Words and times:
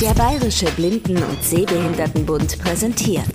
Der 0.00 0.12
Bayerische 0.12 0.66
Blinden- 0.72 1.22
und 1.22 1.42
Sehbehindertenbund 1.42 2.58
präsentiert 2.58 3.32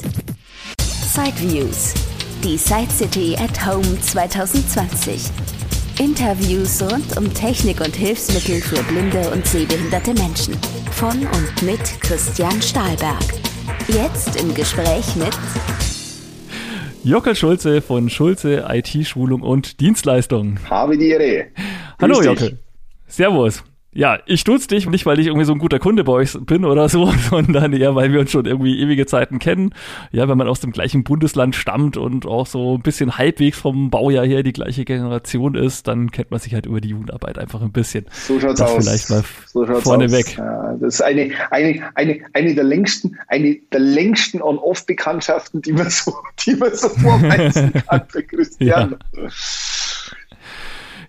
Sideviews, 0.78 1.96
die 2.44 2.56
Side 2.56 2.92
City 2.92 3.36
at 3.36 3.66
Home 3.66 4.00
2020. 4.00 5.24
Interviews 6.00 6.80
rund 6.84 7.18
um 7.18 7.34
Technik 7.34 7.82
und 7.82 7.96
Hilfsmittel 7.96 8.62
für 8.62 8.84
blinde 8.84 9.32
und 9.32 9.44
sehbehinderte 9.48 10.14
Menschen. 10.14 10.56
Von 10.92 11.26
und 11.26 11.64
mit 11.64 11.82
Christian 12.00 12.62
Stahlberg. 12.62 13.24
Jetzt 13.88 14.40
im 14.40 14.54
Gespräch 14.54 15.16
mit 15.16 15.36
Jockel 17.04 17.36
Schulze 17.36 17.82
von 17.82 18.08
Schulze 18.08 18.68
IT-Schulung 18.70 19.42
und 19.42 19.80
Dienstleistung. 19.80 20.60
Habe 20.70 20.96
die 20.96 21.10
Ehre. 21.10 21.48
Hallo 22.00 22.22
Jockel. 22.22 22.60
Servus. 23.08 23.64
Ja, 23.94 24.20
ich 24.26 24.40
stutz 24.40 24.68
dich, 24.68 24.88
nicht 24.88 25.06
weil 25.06 25.20
ich 25.20 25.28
irgendwie 25.28 25.46
so 25.46 25.52
ein 25.52 25.60
guter 25.60 25.78
Kunde 25.78 26.06
bei 26.06 26.14
euch 26.14 26.38
bin 26.46 26.64
oder 26.64 26.88
so, 26.88 27.12
sondern 27.30 27.74
eher, 27.74 27.94
weil 27.94 28.14
wir 28.14 28.22
uns 28.22 28.32
schon 28.32 28.46
irgendwie 28.46 28.80
ewige 28.80 29.06
Zeiten 29.06 29.38
kennen. 29.38 29.74
Ja, 30.12 30.30
wenn 30.30 30.38
man 30.38 30.48
aus 30.48 30.62
dem 30.62 30.72
gleichen 30.72 31.04
Bundesland 31.04 31.56
stammt 31.56 31.98
und 31.98 32.26
auch 32.26 32.48
so 32.48 32.76
ein 32.76 32.82
bisschen 32.82 33.18
halbwegs 33.18 33.60
vom 33.60 33.90
Baujahr 33.90 34.26
her 34.26 34.44
die 34.44 34.54
gleiche 34.54 34.86
Generation 34.86 35.56
ist, 35.56 35.90
dann 35.90 36.10
kennt 36.10 36.32
man 36.32 36.40
sich 36.40 36.54
halt 36.54 36.68
über 36.68 36.80
die 36.80 36.90
Jugendarbeit 36.90 37.38
einfach 37.38 37.62
ein 37.62 37.74
bisschen. 37.74 38.06
So 38.12 38.40
schaut's 38.40 38.60
das 38.60 38.72
aus. 38.72 38.86
Vielleicht 38.86 39.10
mal 39.10 39.24
so 39.46 39.66
vorneweg. 39.82 40.38
Ja, 40.38 40.74
das 40.80 40.96
ist 40.96 41.02
eine, 41.02 41.32
eine, 41.50 41.82
eine, 41.96 42.20
eine 42.32 42.56
der 42.56 42.64
längsten, 42.64 43.18
eine 43.28 43.56
der 43.74 43.82
längsten 43.82 44.42
On-Off-Bekanntschaften, 44.42 45.62
die 45.62 45.74
man 45.74 45.90
so, 45.90 46.16
die 46.46 46.56
man 46.56 46.74
so 46.74 46.88
vorweisen 46.88 47.74
kann 47.90 48.04
für 48.08 48.24
Christian. 48.24 48.96
Ja. 49.14 49.30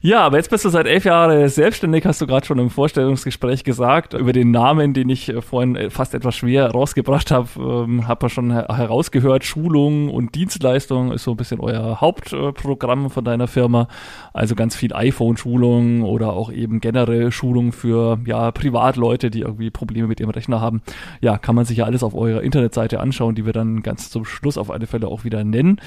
Ja, 0.05 0.23
aber 0.23 0.39
jetzt 0.39 0.51
bist 0.51 0.65
du 0.65 0.69
seit 0.69 0.89
elf 0.89 1.05
Jahren 1.05 1.49
selbstständig, 1.49 2.05
hast 2.05 2.21
du 2.21 2.27
gerade 2.27 2.45
schon 2.45 2.59
im 2.59 2.71
Vorstellungsgespräch 2.71 3.63
gesagt. 3.63 4.15
Über 4.15 4.33
den 4.33 4.51
Namen, 4.51 4.95
den 4.95 5.09
ich 5.09 5.29
äh, 5.29 5.41
vorhin 5.41 5.77
äh, 5.77 5.91
fast 5.91 6.13
etwas 6.15 6.35
schwer 6.35 6.69
rausgebracht 6.73 7.31
habe, 7.31 7.49
ähm, 7.57 8.09
habe 8.09 8.27
ich 8.27 8.33
schon 8.33 8.51
herausgehört. 8.51 9.45
Schulung 9.45 10.11
und 10.11 10.35
Dienstleistung 10.35 11.13
ist 11.13 11.23
so 11.23 11.31
ein 11.31 11.37
bisschen 11.37 11.61
euer 11.61 12.01
Hauptprogramm 12.01 13.11
von 13.11 13.25
deiner 13.25 13.47
Firma. 13.47 13.87
Also 14.33 14.57
ganz 14.57 14.75
viel 14.75 14.93
iPhone-Schulung 14.93 16.03
oder 16.03 16.33
auch 16.33 16.51
eben 16.51 16.81
generell 16.81 17.31
Schulung 17.31 17.71
für 17.71 18.19
ja, 18.27 18.51
Privatleute, 18.51 19.31
die 19.31 19.43
irgendwie 19.43 19.71
Probleme 19.71 20.09
mit 20.09 20.19
ihrem 20.19 20.31
Rechner 20.31 20.61
haben. 20.61 20.83
Ja, 21.21 21.39
kann 21.39 21.55
man 21.55 21.65
sich 21.65 21.77
ja 21.77 21.85
alles 21.85 22.03
auf 22.03 22.17
eurer 22.17 22.43
Internetseite 22.43 22.99
anschauen, 22.99 23.37
die 23.37 23.47
wir 23.47 23.53
dann 23.53 23.85
ganz 23.85 24.11
zum 24.11 24.25
Schluss 24.25 24.59
auf 24.59 24.73
alle 24.73 24.89
Fälle 24.89 25.07
auch 25.07 25.23
wieder 25.23 25.45
nennen. 25.45 25.81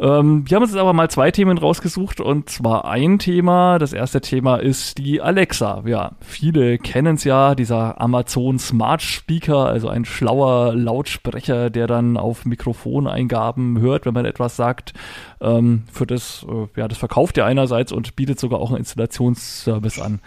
Ähm, 0.00 0.48
wir 0.48 0.56
haben 0.56 0.62
uns 0.62 0.72
jetzt 0.72 0.80
aber 0.80 0.94
mal 0.94 1.10
zwei 1.10 1.30
Themen 1.30 1.58
rausgesucht 1.58 2.22
und 2.22 2.48
zwar 2.48 2.86
ein 2.86 3.18
Thema. 3.18 3.78
Das 3.78 3.92
erste 3.92 4.22
Thema 4.22 4.56
ist 4.56 4.96
die 4.96 5.20
Alexa. 5.20 5.82
Ja, 5.84 6.12
viele 6.22 6.78
kennen 6.78 7.16
es 7.16 7.24
ja, 7.24 7.54
dieser 7.54 8.00
Amazon 8.00 8.58
Smart 8.58 9.02
Speaker, 9.02 9.66
also 9.66 9.88
ein 9.88 10.06
schlauer 10.06 10.74
Lautsprecher, 10.74 11.68
der 11.68 11.86
dann 11.86 12.16
auf 12.16 12.46
Mikrofoneingaben 12.46 13.78
hört, 13.80 14.06
wenn 14.06 14.14
man 14.14 14.24
etwas 14.24 14.56
sagt. 14.56 14.94
Ähm, 15.42 15.82
für 15.92 16.06
das, 16.06 16.46
äh, 16.48 16.80
ja, 16.80 16.88
das 16.88 16.96
verkauft 16.96 17.36
er 17.36 17.44
einerseits 17.44 17.92
und 17.92 18.16
bietet 18.16 18.40
sogar 18.40 18.58
auch 18.58 18.70
einen 18.70 18.78
Installationsservice 18.78 20.00
an. 20.00 20.20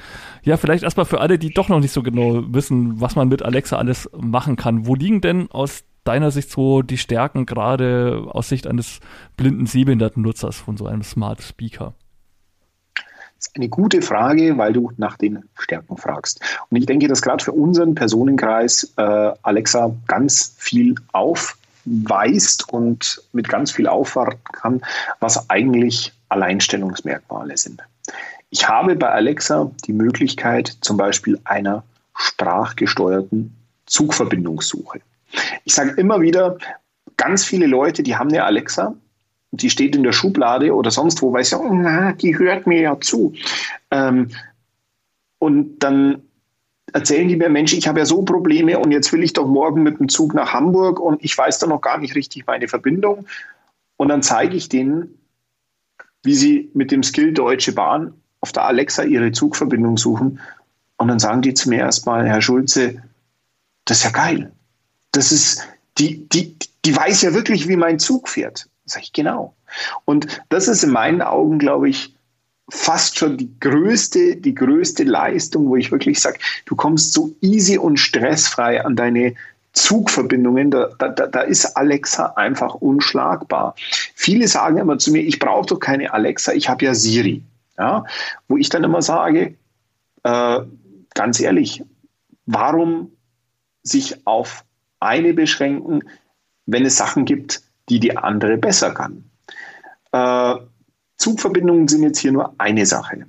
Ja, 0.43 0.57
vielleicht 0.57 0.83
erstmal 0.83 1.07
für 1.07 1.19
alle, 1.19 1.39
die 1.39 1.49
doch 1.49 1.69
noch 1.69 1.79
nicht 1.79 1.93
so 1.93 2.03
genau 2.03 2.43
wissen, 2.47 3.01
was 3.01 3.15
man 3.15 3.27
mit 3.27 3.41
Alexa 3.41 3.77
alles 3.77 4.07
machen 4.15 4.55
kann. 4.55 4.85
Wo 4.85 4.93
liegen 4.93 5.21
denn 5.21 5.49
aus 5.49 5.83
deiner 6.03 6.31
Sicht 6.31 6.51
so 6.51 6.81
die 6.81 6.97
Stärken 6.97 7.45
gerade 7.45 8.25
aus 8.29 8.49
Sicht 8.49 8.67
eines 8.67 8.99
blinden 9.37 9.65
sehbehinderten 9.65 10.21
Nutzers 10.21 10.57
von 10.57 10.77
so 10.77 10.85
einem 10.85 11.03
Smart 11.03 11.41
Speaker? 11.41 11.93
Das 12.95 13.49
ist 13.49 13.55
eine 13.57 13.69
gute 13.69 14.01
Frage, 14.01 14.57
weil 14.57 14.71
du 14.71 14.91
nach 14.95 15.17
den 15.17 15.43
Stärken 15.57 15.97
fragst. 15.97 16.39
Und 16.69 16.77
ich 16.77 16.85
denke, 16.85 17.09
dass 17.09 17.21
gerade 17.21 17.43
für 17.43 17.51
unseren 17.51 17.93
Personenkreis 17.93 18.93
äh, 18.95 19.01
Alexa 19.41 19.93
ganz 20.07 20.55
viel 20.57 20.95
aufweist 21.11 22.69
und 22.69 23.21
mit 23.33 23.49
ganz 23.49 23.71
viel 23.71 23.87
aufwarten 23.87 24.39
kann, 24.53 24.81
was 25.19 25.49
eigentlich 25.49 26.13
Alleinstellungsmerkmale 26.29 27.57
sind. 27.57 27.81
Ich 28.49 28.69
habe 28.69 28.95
bei 28.95 29.09
Alexa 29.09 29.71
die 29.87 29.93
Möglichkeit 29.93 30.77
zum 30.79 30.95
Beispiel 30.95 31.39
einer 31.43 31.83
sprachgesteuerten 32.15 33.53
Zugverbindungssuche. 33.87 35.01
Ich 35.63 35.73
sage 35.73 35.91
immer 35.91 36.21
wieder, 36.21 36.57
ganz 37.17 37.45
viele 37.45 37.67
Leute, 37.67 38.03
die 38.03 38.15
haben 38.15 38.29
eine 38.29 38.43
Alexa, 38.43 38.95
die 39.51 39.69
steht 39.69 39.95
in 39.95 40.03
der 40.03 40.13
Schublade 40.13 40.73
oder 40.73 40.91
sonst 40.91 41.21
wo, 41.21 41.35
sie 41.37 41.43
sagen, 41.43 41.81
na, 41.81 42.13
die 42.13 42.37
hört 42.37 42.65
mir 42.65 42.81
ja 42.81 42.99
zu. 42.99 43.33
Ähm, 43.91 44.29
und 45.39 45.79
dann 45.79 46.23
erzählen 46.91 47.27
die 47.27 47.35
mir, 47.35 47.49
Mensch, 47.49 47.73
ich 47.73 47.87
habe 47.87 47.99
ja 47.99 48.05
so 48.05 48.23
Probleme 48.23 48.79
und 48.79 48.91
jetzt 48.91 49.11
will 49.13 49.23
ich 49.23 49.33
doch 49.33 49.47
morgen 49.47 49.83
mit 49.83 49.99
dem 49.99 50.09
Zug 50.09 50.33
nach 50.33 50.53
Hamburg 50.53 50.99
und 50.99 51.23
ich 51.23 51.37
weiß 51.37 51.59
da 51.59 51.67
noch 51.67 51.81
gar 51.81 51.97
nicht 51.97 52.15
richtig 52.15 52.47
meine 52.47 52.67
Verbindung. 52.67 53.25
Und 53.97 54.09
dann 54.09 54.23
zeige 54.23 54.55
ich 54.55 54.69
denen, 54.69 55.17
wie 56.23 56.35
sie 56.35 56.71
mit 56.73 56.91
dem 56.91 57.03
Skill 57.03 57.33
Deutsche 57.33 57.73
Bahn 57.73 58.13
auf 58.39 58.51
der 58.51 58.65
Alexa 58.65 59.03
ihre 59.03 59.31
Zugverbindung 59.31 59.97
suchen. 59.97 60.39
Und 60.97 61.07
dann 61.09 61.19
sagen 61.19 61.41
die 61.41 61.53
zu 61.53 61.69
mir 61.69 61.79
erstmal, 61.79 62.27
Herr 62.27 62.41
Schulze, 62.41 63.01
das 63.85 63.97
ist 63.97 64.03
ja 64.05 64.11
geil 64.11 64.52
das 65.13 65.31
ist, 65.31 65.65
die, 65.97 66.27
die, 66.29 66.55
die 66.83 66.95
weiß 66.95 67.21
ja 67.21 67.33
wirklich, 67.33 67.67
wie 67.67 67.77
mein 67.77 67.99
Zug 67.99 68.27
fährt. 68.27 68.67
Sag 68.85 69.03
ich, 69.03 69.13
genau. 69.13 69.55
Und 70.03 70.27
das 70.49 70.67
ist 70.67 70.83
in 70.83 70.91
meinen 70.91 71.21
Augen, 71.21 71.57
glaube 71.57 71.89
ich, 71.89 72.13
fast 72.69 73.17
schon 73.17 73.37
die 73.37 73.49
größte, 73.59 74.35
die 74.37 74.55
größte 74.55 75.03
Leistung, 75.03 75.67
wo 75.67 75.75
ich 75.75 75.91
wirklich 75.91 76.19
sage, 76.19 76.39
du 76.65 76.75
kommst 76.75 77.13
so 77.13 77.33
easy 77.41 77.77
und 77.77 77.97
stressfrei 77.97 78.83
an 78.83 78.95
deine 78.95 79.35
Zugverbindungen, 79.73 80.71
da, 80.71 80.87
da, 80.97 81.09
da 81.09 81.41
ist 81.41 81.77
Alexa 81.77 82.33
einfach 82.35 82.75
unschlagbar. 82.75 83.75
Viele 84.15 84.47
sagen 84.47 84.77
immer 84.77 84.97
zu 84.99 85.11
mir, 85.11 85.21
ich 85.21 85.39
brauche 85.39 85.67
doch 85.67 85.79
keine 85.79 86.13
Alexa, 86.13 86.53
ich 86.53 86.69
habe 86.69 86.85
ja 86.85 86.93
Siri. 86.93 87.43
Ja? 87.77 88.05
Wo 88.47 88.57
ich 88.57 88.69
dann 88.69 88.83
immer 88.83 89.01
sage, 89.01 89.55
äh, 90.23 90.59
ganz 91.15 91.39
ehrlich, 91.39 91.83
warum 92.45 93.11
sich 93.81 94.25
auf 94.27 94.63
eine 95.03 95.33
beschränken, 95.33 96.03
wenn 96.65 96.85
es 96.85 96.97
Sachen 96.97 97.25
gibt, 97.25 97.61
die 97.89 97.99
die 97.99 98.17
andere 98.17 98.57
besser 98.57 98.91
kann. 98.91 99.25
Äh, 100.11 100.55
Zugverbindungen 101.17 101.87
sind 101.87 102.03
jetzt 102.03 102.19
hier 102.19 102.31
nur 102.31 102.55
eine 102.57 102.85
Sache. 102.85 103.25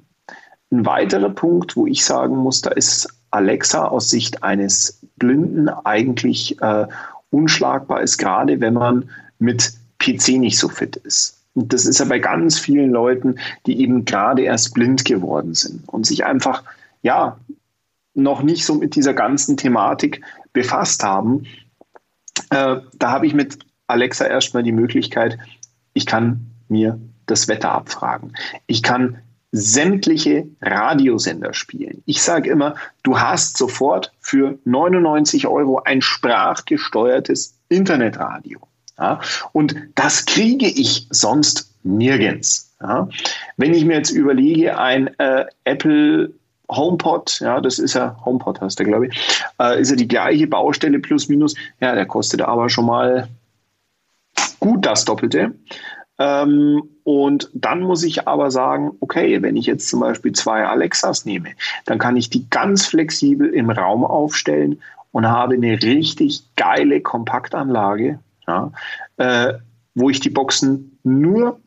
Ein 0.70 0.86
weiterer 0.86 1.30
Punkt, 1.30 1.76
wo 1.76 1.86
ich 1.86 2.04
sagen 2.04 2.36
muss, 2.36 2.60
da 2.60 2.70
ist 2.70 3.08
Alexa 3.30 3.86
aus 3.86 4.10
Sicht 4.10 4.42
eines 4.42 5.00
Blinden 5.16 5.68
eigentlich 5.68 6.60
äh, 6.60 6.86
unschlagbar 7.30 8.00
ist, 8.00 8.18
gerade 8.18 8.60
wenn 8.60 8.74
man 8.74 9.10
mit 9.38 9.72
PC 9.98 10.38
nicht 10.38 10.58
so 10.58 10.68
fit 10.68 10.96
ist. 10.96 11.44
Und 11.54 11.72
das 11.72 11.86
ist 11.86 11.98
ja 11.98 12.04
bei 12.04 12.18
ganz 12.18 12.58
vielen 12.58 12.90
Leuten, 12.90 13.36
die 13.66 13.80
eben 13.80 14.04
gerade 14.04 14.42
erst 14.42 14.74
blind 14.74 15.04
geworden 15.04 15.54
sind 15.54 15.88
und 15.88 16.06
sich 16.06 16.24
einfach, 16.24 16.64
ja, 17.02 17.38
noch 18.14 18.42
nicht 18.42 18.64
so 18.64 18.74
mit 18.74 18.94
dieser 18.94 19.14
ganzen 19.14 19.56
Thematik 19.56 20.22
befasst 20.52 21.02
haben, 21.02 21.44
äh, 22.54 22.80
da 22.98 23.10
habe 23.10 23.26
ich 23.26 23.34
mit 23.34 23.58
Alexa 23.86 24.26
erstmal 24.26 24.62
die 24.62 24.72
Möglichkeit, 24.72 25.38
ich 25.92 26.06
kann 26.06 26.46
mir 26.68 26.98
das 27.26 27.48
Wetter 27.48 27.72
abfragen. 27.72 28.32
Ich 28.66 28.82
kann 28.82 29.18
sämtliche 29.52 30.48
Radiosender 30.60 31.54
spielen. 31.54 32.02
Ich 32.06 32.22
sage 32.22 32.50
immer, 32.50 32.74
du 33.04 33.20
hast 33.20 33.56
sofort 33.56 34.12
für 34.18 34.58
99 34.64 35.46
Euro 35.46 35.80
ein 35.84 36.02
sprachgesteuertes 36.02 37.56
Internetradio. 37.68 38.58
Ja? 38.98 39.20
Und 39.52 39.76
das 39.94 40.26
kriege 40.26 40.66
ich 40.66 41.06
sonst 41.10 41.72
nirgends. 41.84 42.74
Ja? 42.80 43.08
Wenn 43.56 43.74
ich 43.74 43.84
mir 43.84 43.96
jetzt 43.96 44.10
überlege, 44.10 44.76
ein 44.76 45.08
äh, 45.18 45.46
Apple 45.62 46.32
HomePod, 46.70 47.40
ja, 47.40 47.60
das 47.60 47.78
ist 47.78 47.94
ja, 47.94 48.16
HomePod 48.24 48.60
heißt 48.60 48.78
der, 48.78 48.86
glaube 48.86 49.08
ich, 49.08 49.44
äh, 49.60 49.80
ist 49.80 49.90
ja 49.90 49.96
die 49.96 50.08
gleiche 50.08 50.46
Baustelle 50.46 50.98
plus 50.98 51.28
minus. 51.28 51.54
Ja, 51.80 51.94
der 51.94 52.06
kostet 52.06 52.40
aber 52.42 52.68
schon 52.68 52.86
mal 52.86 53.28
gut 54.60 54.86
das 54.86 55.04
Doppelte. 55.04 55.54
Ähm, 56.18 56.82
und 57.02 57.50
dann 57.54 57.80
muss 57.80 58.02
ich 58.02 58.26
aber 58.26 58.50
sagen, 58.50 58.92
okay, 59.00 59.42
wenn 59.42 59.56
ich 59.56 59.66
jetzt 59.66 59.88
zum 59.88 60.00
Beispiel 60.00 60.32
zwei 60.32 60.64
Alexas 60.64 61.24
nehme, 61.24 61.50
dann 61.86 61.98
kann 61.98 62.16
ich 62.16 62.30
die 62.30 62.48
ganz 62.48 62.86
flexibel 62.86 63.48
im 63.48 63.70
Raum 63.70 64.04
aufstellen 64.04 64.80
und 65.10 65.26
habe 65.26 65.54
eine 65.54 65.82
richtig 65.82 66.44
geile 66.56 67.00
Kompaktanlage, 67.00 68.20
ja, 68.46 68.72
äh, 69.16 69.54
wo 69.94 70.08
ich 70.08 70.20
die 70.20 70.30
Boxen 70.30 70.98
nur 71.02 71.60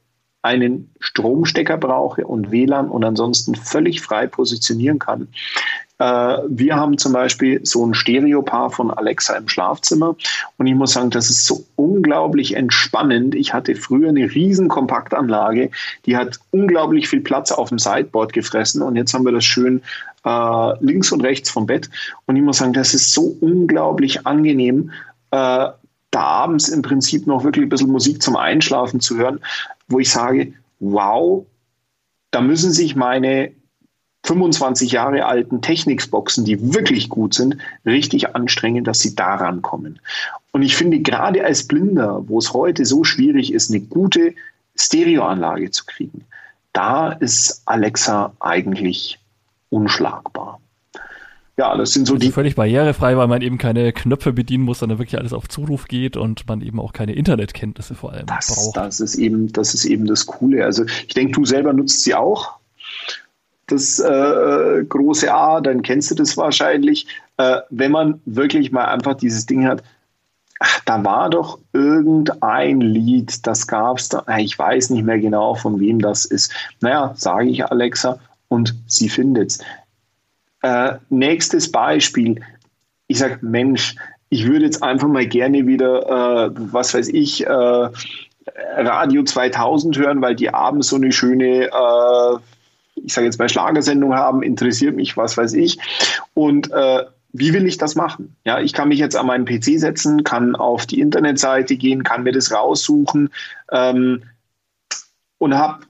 einen 0.47 0.89
Stromstecker 1.01 1.77
brauche 1.77 2.25
und 2.25 2.51
WLAN 2.51 2.89
und 2.89 3.03
ansonsten 3.03 3.55
völlig 3.55 4.01
frei 4.01 4.27
positionieren 4.27 4.97
kann. 4.97 5.27
Äh, 5.99 6.37
wir 6.47 6.77
haben 6.77 6.97
zum 6.97 7.11
Beispiel 7.11 7.59
so 7.65 7.85
ein 7.85 7.93
Stereopaar 7.93 8.69
von 8.69 8.91
Alexa 8.91 9.35
im 9.35 9.49
Schlafzimmer 9.49 10.15
und 10.57 10.67
ich 10.67 10.75
muss 10.75 10.93
sagen, 10.93 11.09
das 11.09 11.29
ist 11.29 11.45
so 11.45 11.65
unglaublich 11.75 12.55
entspannend. 12.55 13.35
Ich 13.35 13.53
hatte 13.53 13.75
früher 13.75 14.09
eine 14.09 14.33
riesen 14.33 14.69
Kompaktanlage, 14.69 15.69
die 16.05 16.15
hat 16.15 16.39
unglaublich 16.51 17.09
viel 17.09 17.21
Platz 17.21 17.51
auf 17.51 17.69
dem 17.69 17.79
Sideboard 17.79 18.31
gefressen 18.31 18.81
und 18.81 18.95
jetzt 18.95 19.13
haben 19.13 19.25
wir 19.25 19.33
das 19.33 19.45
schön 19.45 19.81
äh, 20.23 20.85
links 20.85 21.11
und 21.11 21.21
rechts 21.21 21.49
vom 21.49 21.65
Bett. 21.65 21.89
Und 22.25 22.37
ich 22.37 22.43
muss 22.43 22.59
sagen, 22.59 22.73
das 22.73 22.93
ist 22.93 23.11
so 23.11 23.35
unglaublich 23.41 24.25
angenehm, 24.25 24.91
äh, 25.31 25.67
da 26.11 26.21
abends 26.21 26.69
im 26.69 26.81
Prinzip 26.81 27.27
noch 27.27 27.43
wirklich 27.43 27.65
ein 27.65 27.69
bisschen 27.69 27.91
Musik 27.91 28.21
zum 28.21 28.37
Einschlafen 28.37 28.99
zu 28.99 29.17
hören, 29.17 29.39
wo 29.87 29.99
ich 29.99 30.11
sage, 30.11 30.53
wow, 30.79 31.45
da 32.31 32.41
müssen 32.41 32.71
sich 32.71 32.95
meine 32.95 33.51
25 34.23 34.91
Jahre 34.91 35.25
alten 35.25 35.61
Technics-Boxen, 35.61 36.43
die 36.43 36.73
wirklich 36.73 37.07
gut 37.09 37.33
sind, 37.33 37.57
richtig 37.85 38.35
anstrengen, 38.35 38.83
dass 38.83 38.99
sie 38.99 39.15
daran 39.15 39.61
kommen. 39.61 39.99
Und 40.51 40.63
ich 40.63 40.75
finde, 40.75 40.99
gerade 40.99 41.45
als 41.45 41.67
Blinder, 41.67 42.27
wo 42.27 42.39
es 42.39 42.53
heute 42.53 42.85
so 42.85 43.03
schwierig 43.03 43.53
ist, 43.53 43.71
eine 43.71 43.79
gute 43.79 44.33
Stereoanlage 44.75 45.71
zu 45.71 45.85
kriegen, 45.85 46.25
da 46.73 47.11
ist 47.11 47.61
Alexa 47.65 48.33
eigentlich 48.39 49.19
unschlagbar. 49.69 50.59
Ja, 51.59 51.75
das 51.75 51.91
sind 51.91 52.05
so 52.05 52.13
also 52.13 52.25
die. 52.25 52.31
Völlig 52.31 52.55
barrierefrei, 52.55 53.17
weil 53.17 53.27
man 53.27 53.41
eben 53.41 53.57
keine 53.57 53.91
Knöpfe 53.91 54.31
bedienen 54.31 54.63
muss, 54.63 54.79
sondern 54.79 54.99
wirklich 54.99 55.19
alles 55.19 55.33
auf 55.33 55.47
Zuruf 55.49 55.87
geht 55.87 56.15
und 56.15 56.47
man 56.47 56.61
eben 56.61 56.79
auch 56.79 56.93
keine 56.93 57.13
Internetkenntnisse 57.13 57.95
vor 57.95 58.13
allem 58.13 58.27
das, 58.27 58.53
braucht. 58.53 58.77
Das 58.77 58.99
ist 58.99 59.15
eben, 59.15 59.51
das 59.51 59.73
ist 59.73 59.85
eben 59.85 60.05
das 60.05 60.27
Coole. 60.27 60.63
Also 60.63 60.85
ich 60.85 61.13
denke, 61.15 61.33
du 61.33 61.45
selber 61.45 61.73
nutzt 61.73 62.03
sie 62.03 62.13
auch. 62.13 62.57
Das 63.65 63.99
äh, 63.99 64.85
große 64.87 65.33
A, 65.33 65.59
dann 65.59 65.81
kennst 65.81 66.11
du 66.11 66.15
das 66.15 66.37
wahrscheinlich. 66.37 67.07
Äh, 67.37 67.57
wenn 67.71 67.91
man 67.91 68.21
wirklich 68.25 68.71
mal 68.71 68.85
einfach 68.85 69.15
dieses 69.15 69.47
Ding 69.47 69.65
hat, 69.65 69.83
ach, 70.59 70.79
da 70.85 71.03
war 71.03 71.31
doch 71.31 71.57
irgendein 71.73 72.81
Lied, 72.81 73.45
das 73.47 73.65
gab 73.65 73.97
es 73.97 74.09
da, 74.09 74.23
ich 74.37 74.57
weiß 74.57 74.91
nicht 74.91 75.03
mehr 75.03 75.19
genau, 75.19 75.55
von 75.55 75.79
wem 75.79 75.99
das 75.99 76.25
ist. 76.25 76.53
Naja, 76.81 77.13
sage 77.17 77.49
ich 77.49 77.65
Alexa 77.65 78.19
und 78.47 78.75
sie 78.85 79.09
findet 79.09 79.51
es. 79.51 79.59
Äh, 80.67 80.97
nächstes 81.09 81.71
Beispiel. 81.71 82.41
Ich 83.07 83.19
sage, 83.19 83.39
Mensch, 83.41 83.95
ich 84.27 84.45
würde 84.47 84.65
jetzt 84.65 84.83
einfach 84.83 85.07
mal 85.07 85.25
gerne 85.25 85.65
wieder, 85.65 86.47
äh, 86.47 86.49
was 86.73 86.93
weiß 86.93 87.07
ich, 87.07 87.47
äh, 87.47 87.89
Radio 88.75 89.23
2000 89.23 89.97
hören, 89.97 90.21
weil 90.21 90.35
die 90.35 90.53
abends 90.53 90.89
so 90.89 90.97
eine 90.97 91.13
schöne, 91.13 91.67
äh, 91.67 92.37
ich 92.95 93.13
sage 93.13 93.27
jetzt 93.27 93.39
mal 93.39 93.47
Schlagersendung 93.47 94.13
haben, 94.13 94.43
interessiert 94.43 94.97
mich, 94.97 95.15
was 95.15 95.37
weiß 95.37 95.53
ich. 95.53 95.79
Und 96.33 96.69
äh, 96.73 97.05
wie 97.31 97.53
will 97.53 97.65
ich 97.65 97.77
das 97.77 97.95
machen? 97.95 98.35
Ja, 98.43 98.59
ich 98.59 98.73
kann 98.73 98.89
mich 98.89 98.99
jetzt 98.99 99.15
an 99.15 99.27
meinen 99.27 99.45
PC 99.45 99.79
setzen, 99.79 100.25
kann 100.25 100.57
auf 100.57 100.85
die 100.85 100.99
Internetseite 100.99 101.77
gehen, 101.77 102.03
kann 102.03 102.23
mir 102.23 102.33
das 102.33 102.51
raussuchen 102.51 103.29
ähm, 103.71 104.23
und 105.37 105.55
habe 105.55 105.85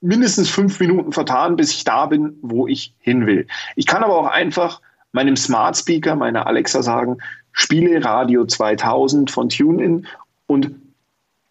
mindestens 0.00 0.48
fünf 0.48 0.78
Minuten 0.80 1.12
vertan, 1.12 1.56
bis 1.56 1.70
ich 1.72 1.84
da 1.84 2.06
bin, 2.06 2.38
wo 2.42 2.66
ich 2.66 2.94
hin 3.00 3.26
will. 3.26 3.46
Ich 3.76 3.86
kann 3.86 4.02
aber 4.02 4.16
auch 4.16 4.26
einfach 4.26 4.80
meinem 5.12 5.36
Smart 5.36 5.76
Speaker, 5.76 6.16
meiner 6.16 6.46
Alexa 6.46 6.82
sagen, 6.82 7.18
spiele 7.52 8.04
Radio 8.04 8.44
2000 8.44 9.30
von 9.30 9.48
TuneIn 9.48 10.06
und 10.46 10.70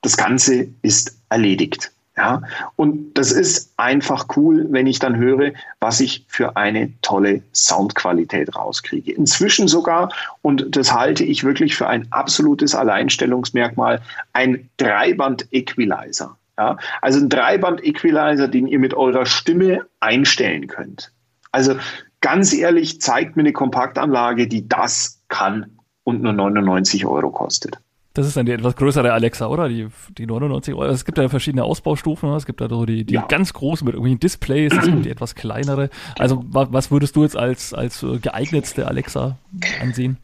das 0.01 0.15
Ganze 0.15 0.67
ist 0.81 1.17
erledigt. 1.29 1.91
Ja, 2.15 2.41
und 2.75 3.13
das 3.13 3.31
ist 3.31 3.73
einfach 3.77 4.25
cool, 4.35 4.65
wenn 4.71 4.87
ich 4.87 4.97
dann 4.97 5.17
höre, 5.17 5.51
was 5.79 5.99
ich 5.99 6.25
für 6.27 6.57
eine 6.57 6.91
tolle 7.03 7.43
Soundqualität 7.53 8.55
rauskriege. 8.55 9.11
Inzwischen 9.11 9.67
sogar, 9.67 10.11
und 10.41 10.75
das 10.75 10.91
halte 10.91 11.23
ich 11.23 11.43
wirklich 11.43 11.75
für 11.75 11.87
ein 11.87 12.07
absolutes 12.09 12.73
Alleinstellungsmerkmal, 12.73 14.01
ein 14.33 14.67
Dreiband-Equalizer. 14.77 16.35
Ja? 16.57 16.77
Also 17.01 17.19
ein 17.19 17.29
Dreiband-Equalizer, 17.29 18.47
den 18.47 18.67
ihr 18.67 18.79
mit 18.79 18.93
eurer 18.93 19.25
Stimme 19.25 19.85
einstellen 19.99 20.67
könnt. 20.67 21.11
Also 21.51 21.75
ganz 22.21 22.53
ehrlich, 22.53 23.01
zeigt 23.01 23.35
mir 23.35 23.43
eine 23.43 23.53
Kompaktanlage, 23.53 24.47
die 24.47 24.67
das 24.67 25.23
kann 25.27 25.77
und 26.03 26.21
nur 26.21 26.33
99 26.33 27.05
Euro 27.05 27.31
kostet. 27.31 27.79
Das 28.13 28.25
ist 28.25 28.35
dann 28.35 28.47
die 28.47 28.51
etwas 28.51 28.75
größere 28.75 29.13
Alexa, 29.13 29.45
oder? 29.45 29.69
Die, 29.69 29.89
die 30.17 30.25
99 30.25 30.73
Euro. 30.73 30.91
Es 30.91 31.05
gibt 31.05 31.19
ja 31.19 31.29
verschiedene 31.29 31.63
Ausbaustufen. 31.63 32.31
Es 32.31 32.47
gibt 32.47 32.61
da 32.61 32.67
so 32.67 32.83
die, 32.83 33.05
die 33.05 33.13
ja. 33.13 33.25
ganz 33.27 33.53
großen 33.53 33.85
mit 33.85 33.93
irgendwelchen 33.93 34.19
Displays, 34.19 34.73
es 34.73 34.85
gibt 34.85 35.05
die 35.05 35.11
etwas 35.11 35.35
kleinere. 35.35 35.91
Also 36.17 36.43
was, 36.47 36.89
würdest 36.89 37.15
du 37.15 37.21
jetzt 37.21 37.37
als, 37.37 37.75
als 37.75 38.03
geeignetste 38.23 38.87
Alexa 38.87 39.37
ansehen? 39.83 40.17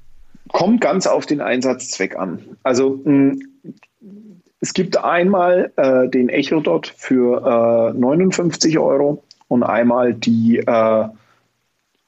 Kommt 0.51 0.81
ganz 0.81 1.05
auf 1.05 1.27
den 1.27 1.39
Einsatzzweck 1.39 2.15
an. 2.15 2.39
Also 2.63 2.99
mh, 3.05 3.35
es 4.63 4.73
gibt 4.73 4.95
einmal 4.95 5.73
äh, 5.75 6.07
den 6.07 6.29
Echo 6.29 6.61
Dot 6.61 6.93
für 6.95 7.91
äh, 7.93 7.99
59 7.99 8.79
Euro 8.79 9.21
und 9.49 9.61
einmal 9.61 10.13
die, 10.13 10.59
äh, 10.59 11.07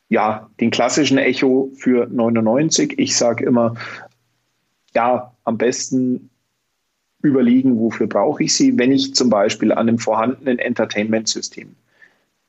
ja, 0.08 0.50
den 0.62 0.72
klassischen 0.72 1.18
Echo 1.18 1.70
für 1.76 2.08
99. 2.08 2.98
Ich 2.98 3.18
sage 3.18 3.44
immer, 3.44 3.76
ja, 4.94 5.34
am 5.44 5.58
besten 5.58 6.30
überlegen, 7.22 7.78
wofür 7.78 8.08
brauche 8.08 8.44
ich 8.44 8.54
sie, 8.54 8.80
wenn 8.80 8.94
ich 8.94 9.14
zum 9.16 9.30
Beispiel 9.30 9.74
an 9.74 9.90
einem 9.90 10.00
vorhandenen 10.00 10.58
Entertainment-System 10.58 11.76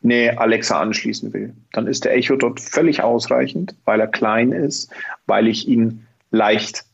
eine 0.04 0.38
Alexa 0.38 0.80
anschließen 0.80 1.32
will. 1.32 1.52
Dann 1.72 1.88
ist 1.88 2.04
der 2.04 2.14
Echo 2.14 2.36
dort 2.36 2.60
völlig 2.60 3.02
ausreichend, 3.02 3.74
weil 3.84 3.98
er 3.98 4.06
klein 4.06 4.52
ist, 4.52 4.88
weil 5.26 5.48
ich 5.48 5.66
ihn 5.66 6.06
leicht 6.30 6.85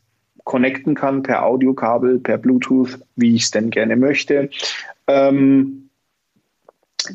connecten 0.43 0.95
kann 0.95 1.23
per 1.23 1.45
Audiokabel, 1.45 2.19
per 2.19 2.37
Bluetooth, 2.37 2.99
wie 3.15 3.35
ich 3.35 3.43
es 3.43 3.51
denn 3.51 3.69
gerne 3.69 3.95
möchte. 3.95 4.49
Ähm, 5.07 5.89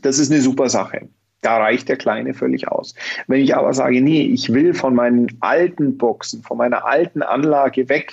das 0.02 0.18
ist 0.18 0.30
eine 0.30 0.40
super 0.40 0.68
Sache. 0.68 1.08
Da 1.40 1.58
reicht 1.58 1.88
der 1.88 1.96
Kleine 1.96 2.34
völlig 2.34 2.68
aus. 2.68 2.94
Wenn 3.26 3.40
ich 3.40 3.54
aber 3.54 3.72
sage, 3.72 4.00
nee, 4.00 4.22
ich 4.22 4.52
will 4.52 4.74
von 4.74 4.94
meinen 4.94 5.28
alten 5.40 5.96
Boxen, 5.96 6.42
von 6.42 6.58
meiner 6.58 6.84
alten 6.84 7.22
Anlage 7.22 7.88
weg 7.88 8.12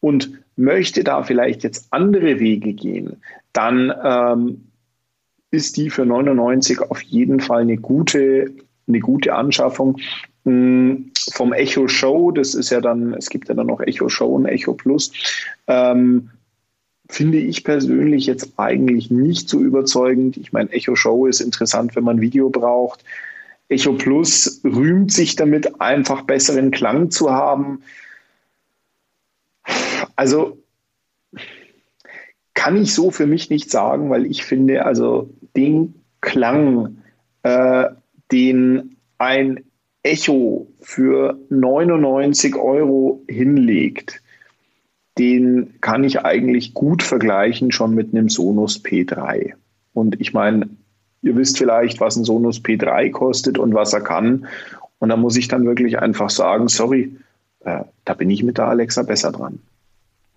und 0.00 0.30
möchte 0.56 1.04
da 1.04 1.22
vielleicht 1.22 1.62
jetzt 1.62 1.88
andere 1.90 2.40
Wege 2.40 2.72
gehen, 2.72 3.22
dann 3.52 3.92
ähm, 4.02 4.66
ist 5.50 5.76
die 5.76 5.90
für 5.90 6.04
99 6.04 6.80
auf 6.80 7.00
jeden 7.02 7.40
Fall 7.40 7.62
eine 7.62 7.76
gute, 7.76 8.50
eine 8.88 9.00
gute 9.00 9.34
Anschaffung. 9.34 9.98
Vom 10.46 11.52
Echo 11.52 11.88
Show, 11.88 12.30
das 12.30 12.54
ist 12.54 12.70
ja 12.70 12.80
dann, 12.80 13.14
es 13.14 13.30
gibt 13.30 13.48
ja 13.48 13.54
dann 13.54 13.66
noch 13.66 13.80
Echo 13.80 14.08
Show 14.08 14.26
und 14.26 14.46
Echo 14.46 14.74
Plus, 14.74 15.12
ähm, 15.66 16.30
finde 17.08 17.38
ich 17.38 17.64
persönlich 17.64 18.26
jetzt 18.26 18.52
eigentlich 18.56 19.10
nicht 19.10 19.48
so 19.48 19.60
überzeugend. 19.60 20.36
Ich 20.36 20.52
meine, 20.52 20.70
Echo 20.70 20.94
Show 20.94 21.26
ist 21.26 21.40
interessant, 21.40 21.96
wenn 21.96 22.04
man 22.04 22.20
Video 22.20 22.48
braucht. 22.48 23.04
Echo 23.68 23.94
Plus 23.94 24.60
rühmt 24.64 25.12
sich 25.12 25.34
damit, 25.34 25.80
einfach 25.80 26.22
besseren 26.22 26.70
Klang 26.70 27.10
zu 27.10 27.32
haben. 27.32 27.82
Also 30.14 30.58
kann 32.54 32.76
ich 32.76 32.94
so 32.94 33.10
für 33.10 33.26
mich 33.26 33.50
nicht 33.50 33.70
sagen, 33.70 34.10
weil 34.10 34.26
ich 34.26 34.44
finde, 34.44 34.86
also 34.86 35.28
den 35.56 35.94
Klang, 36.20 36.98
äh, 37.42 37.86
den 38.30 38.96
ein 39.18 39.64
Echo 40.06 40.68
für 40.80 41.36
99 41.50 42.54
Euro 42.54 43.24
hinlegt, 43.28 44.22
den 45.18 45.74
kann 45.80 46.04
ich 46.04 46.24
eigentlich 46.24 46.74
gut 46.74 47.02
vergleichen 47.02 47.72
schon 47.72 47.94
mit 47.94 48.14
einem 48.14 48.28
Sonos 48.28 48.84
P3. 48.84 49.54
Und 49.94 50.20
ich 50.20 50.32
meine, 50.32 50.68
ihr 51.22 51.36
wisst 51.36 51.58
vielleicht, 51.58 52.00
was 52.00 52.16
ein 52.16 52.24
Sonos 52.24 52.62
P3 52.62 53.10
kostet 53.10 53.58
und 53.58 53.74
was 53.74 53.92
er 53.92 54.02
kann. 54.02 54.46
Und 54.98 55.08
da 55.08 55.16
muss 55.16 55.36
ich 55.36 55.48
dann 55.48 55.66
wirklich 55.66 55.98
einfach 55.98 56.30
sagen, 56.30 56.68
sorry, 56.68 57.16
äh, 57.64 57.80
da 58.04 58.14
bin 58.14 58.30
ich 58.30 58.44
mit 58.44 58.58
der 58.58 58.68
Alexa 58.68 59.02
besser 59.02 59.32
dran. 59.32 59.58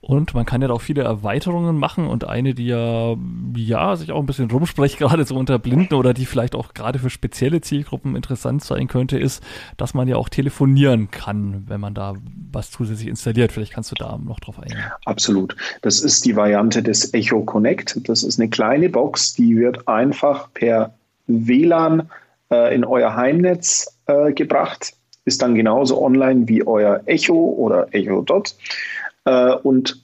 Und 0.02 0.34
man 0.34 0.46
kann 0.46 0.62
ja 0.62 0.70
auch 0.70 0.82
viele 0.82 1.04
Erweiterungen 1.04 1.78
machen 1.78 2.08
und 2.08 2.24
eine, 2.24 2.54
die 2.54 2.68
ja, 2.68 3.18
ja, 3.56 3.96
sich 3.98 4.12
auch 4.12 4.20
ein 4.20 4.26
bisschen 4.26 4.50
rumspricht, 4.50 4.98
gerade 5.00 5.26
so 5.26 5.36
unter 5.36 5.60
Blinden 5.60 5.96
oder 5.96 6.14
die 6.14 6.26
vielleicht 6.26 6.56
auch 6.56 6.74
gerade 6.74 7.00
für 7.00 7.10
spezielle 7.10 7.60
Zielgruppen 7.60 8.16
interessant 8.16 8.64
sein 8.64 8.88
könnte, 8.88 9.20
ist, 9.20 9.44
dass 9.76 9.94
man 9.94 10.08
ja 10.08 10.16
auch 10.16 10.30
telefonieren 10.30 11.12
kann, 11.12 11.66
wenn 11.68 11.82
man 11.82 11.94
da 11.94 12.16
was 12.52 12.72
zusätzlich 12.72 13.10
installiert. 13.10 13.52
Vielleicht 13.52 13.74
kannst 13.74 13.92
du 13.92 13.96
da 13.96 14.18
noch 14.18 14.40
drauf 14.40 14.58
eingehen. 14.60 14.84
Absolut. 15.06 15.56
Das 15.82 16.00
ist 16.00 16.26
die 16.26 16.36
Variante 16.36 16.82
des 16.82 17.14
Echo 17.14 17.42
Connect. 17.42 18.00
Das 18.08 18.24
ist 18.24 18.40
eine 18.40 18.50
kleine 18.50 18.90
Box, 18.90 19.34
die 19.34 19.58
wird 19.58 19.88
einfach 19.88 20.48
per 20.54 20.94
WLAN 21.28 22.10
äh, 22.52 22.74
in 22.74 22.86
euer 22.86 23.16
Heimnetz 23.16 24.00
äh, 24.08 24.34
gebracht, 24.34 24.94
ist 25.26 25.42
dann 25.42 25.56
genauso 25.56 26.02
online 26.02 26.48
wie 26.48 26.66
euer 26.66 27.02
Echo 27.06 27.36
oder 27.36 27.94
Echo 27.94 28.22
Dot. 28.22 28.56
Äh, 29.30 29.56
und 29.64 30.04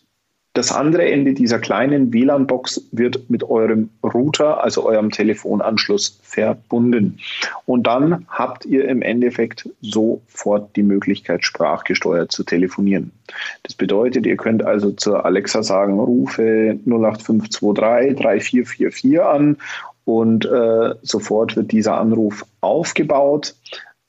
das 0.54 0.72
andere 0.72 1.04
Ende 1.04 1.34
dieser 1.34 1.60
kleinen 1.60 2.14
WLAN-Box 2.14 2.88
wird 2.94 3.30
mit 3.30 3.44
eurem 3.44 3.90
Router, 4.02 4.64
also 4.64 4.86
eurem 4.86 5.12
Telefonanschluss, 5.12 6.18
verbunden. 6.24 7.20
Und 7.66 7.88
dann 7.88 8.26
habt 8.30 8.66
ihr 8.66 8.88
im 8.88 9.02
Endeffekt 9.02 9.70
sofort 9.82 10.74
die 10.78 10.84
Möglichkeit, 10.84 11.44
sprachgesteuert 11.44 12.32
zu 12.32 12.46
telefonieren. 12.46 13.12
Das 13.64 13.74
bedeutet, 13.74 14.26
ihr 14.26 14.38
könnt 14.38 14.64
also 14.64 14.92
zur 14.92 15.26
Alexa 15.26 15.62
sagen, 15.62 16.00
rufe 16.00 16.80
08523 16.86 18.16
3444 18.16 19.22
an 19.22 19.58
und 20.06 20.46
äh, 20.46 20.96
sofort 21.02 21.58
wird 21.58 21.74
dieser 21.74 21.98
Anruf 21.98 22.46
aufgebaut. 22.62 23.56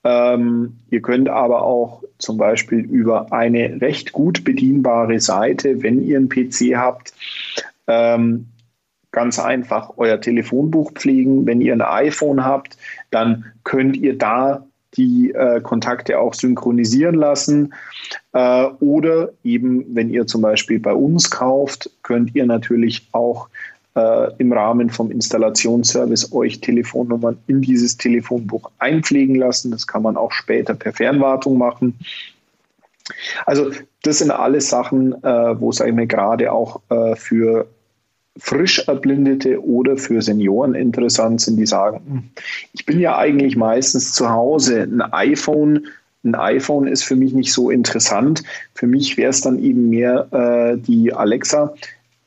Ähm, 0.07 0.77
ihr 0.91 1.03
könnt 1.03 1.29
aber 1.29 1.63
auch 1.63 2.05
zum 2.19 2.37
Beispiel 2.37 2.79
über 2.79 3.33
eine 3.33 3.81
recht 3.81 4.13
gut 4.13 4.45
bedienbare 4.45 5.19
Seite, 5.19 5.83
wenn 5.83 6.01
ihr 6.01 6.17
einen 6.17 6.29
PC 6.29 6.77
habt, 6.77 7.13
ähm, 7.89 8.47
ganz 9.11 9.41
einfach 9.41 9.95
euer 9.97 10.21
Telefonbuch 10.21 10.93
pflegen. 10.93 11.45
Wenn 11.45 11.61
ihr 11.61 11.73
ein 11.73 11.83
iPhone 11.83 12.45
habt, 12.45 12.77
dann 13.11 13.47
könnt 13.65 13.97
ihr 13.97 14.17
da 14.17 14.65
die 14.97 15.33
äh, 15.33 15.61
Kontakte 15.61 16.21
auch 16.21 16.35
synchronisieren 16.35 17.17
lassen. 17.17 17.75
Äh, 18.33 18.67
oder 18.79 19.31
eben, 19.43 19.85
wenn 19.93 20.09
ihr 20.09 20.29
zum 20.29 20.41
Beispiel 20.41 20.79
bei 20.79 20.95
uns 20.95 21.33
kauft, 21.33 21.91
könnt 22.05 22.33
ihr 22.37 22.47
natürlich 22.47 23.09
auch 23.11 23.49
äh, 23.97 24.31
im 24.39 24.53
Rahmen 24.53 24.91
vom 24.91 25.11
Installationsservice 25.11 26.33
euch 26.33 26.61
Telefonnummern 26.61 27.39
in 27.47 27.63
dieses 27.63 27.97
Telefonbuch 27.97 28.71
einpflegen 28.79 29.35
lassen. 29.35 29.71
Das 29.71 29.87
kann 29.87 30.03
man 30.03 30.17
auch 30.17 30.33
später 30.33 30.75
per 30.75 30.93
Fernwartung 30.93 31.59
machen. 31.59 31.99
Also 33.47 33.71
das 34.03 34.19
sind 34.19 34.31
alles 34.31 34.69
Sachen, 34.69 35.13
äh, 35.25 35.61
wo, 35.61 35.71
ich 35.71 35.93
mir, 35.93 36.07
gerade 36.07 36.53
auch 36.53 36.81
äh, 36.91 37.17
für 37.17 37.67
frisch 38.39 38.87
Erblindete 38.87 39.65
oder 39.65 39.97
für 39.97 40.21
Senioren 40.21 40.75
interessant 40.75 41.41
sind, 41.41 41.57
die 41.57 41.67
sagen, 41.67 42.01
hm, 42.07 42.23
ich 42.73 42.85
bin 42.85 43.01
ja 43.01 43.17
eigentlich 43.17 43.57
meistens 43.57 44.13
zu 44.13 44.29
Hause, 44.29 44.83
ein 44.83 45.01
iPhone, 45.01 45.87
ein 46.25 46.35
iPhone 46.35 46.87
ist 46.89 47.05
für 47.05 47.17
mich 47.17 47.33
nicht 47.33 47.53
so 47.53 47.71
interessant. 47.71 48.43
Für 48.75 48.87
mich 48.89 49.17
wäre 49.17 49.31
es 49.31 49.41
dann 49.41 49.59
eben 49.61 49.89
mehr 49.89 50.27
äh, 50.33 50.77
die 50.77 51.13
Alexa. 51.13 51.73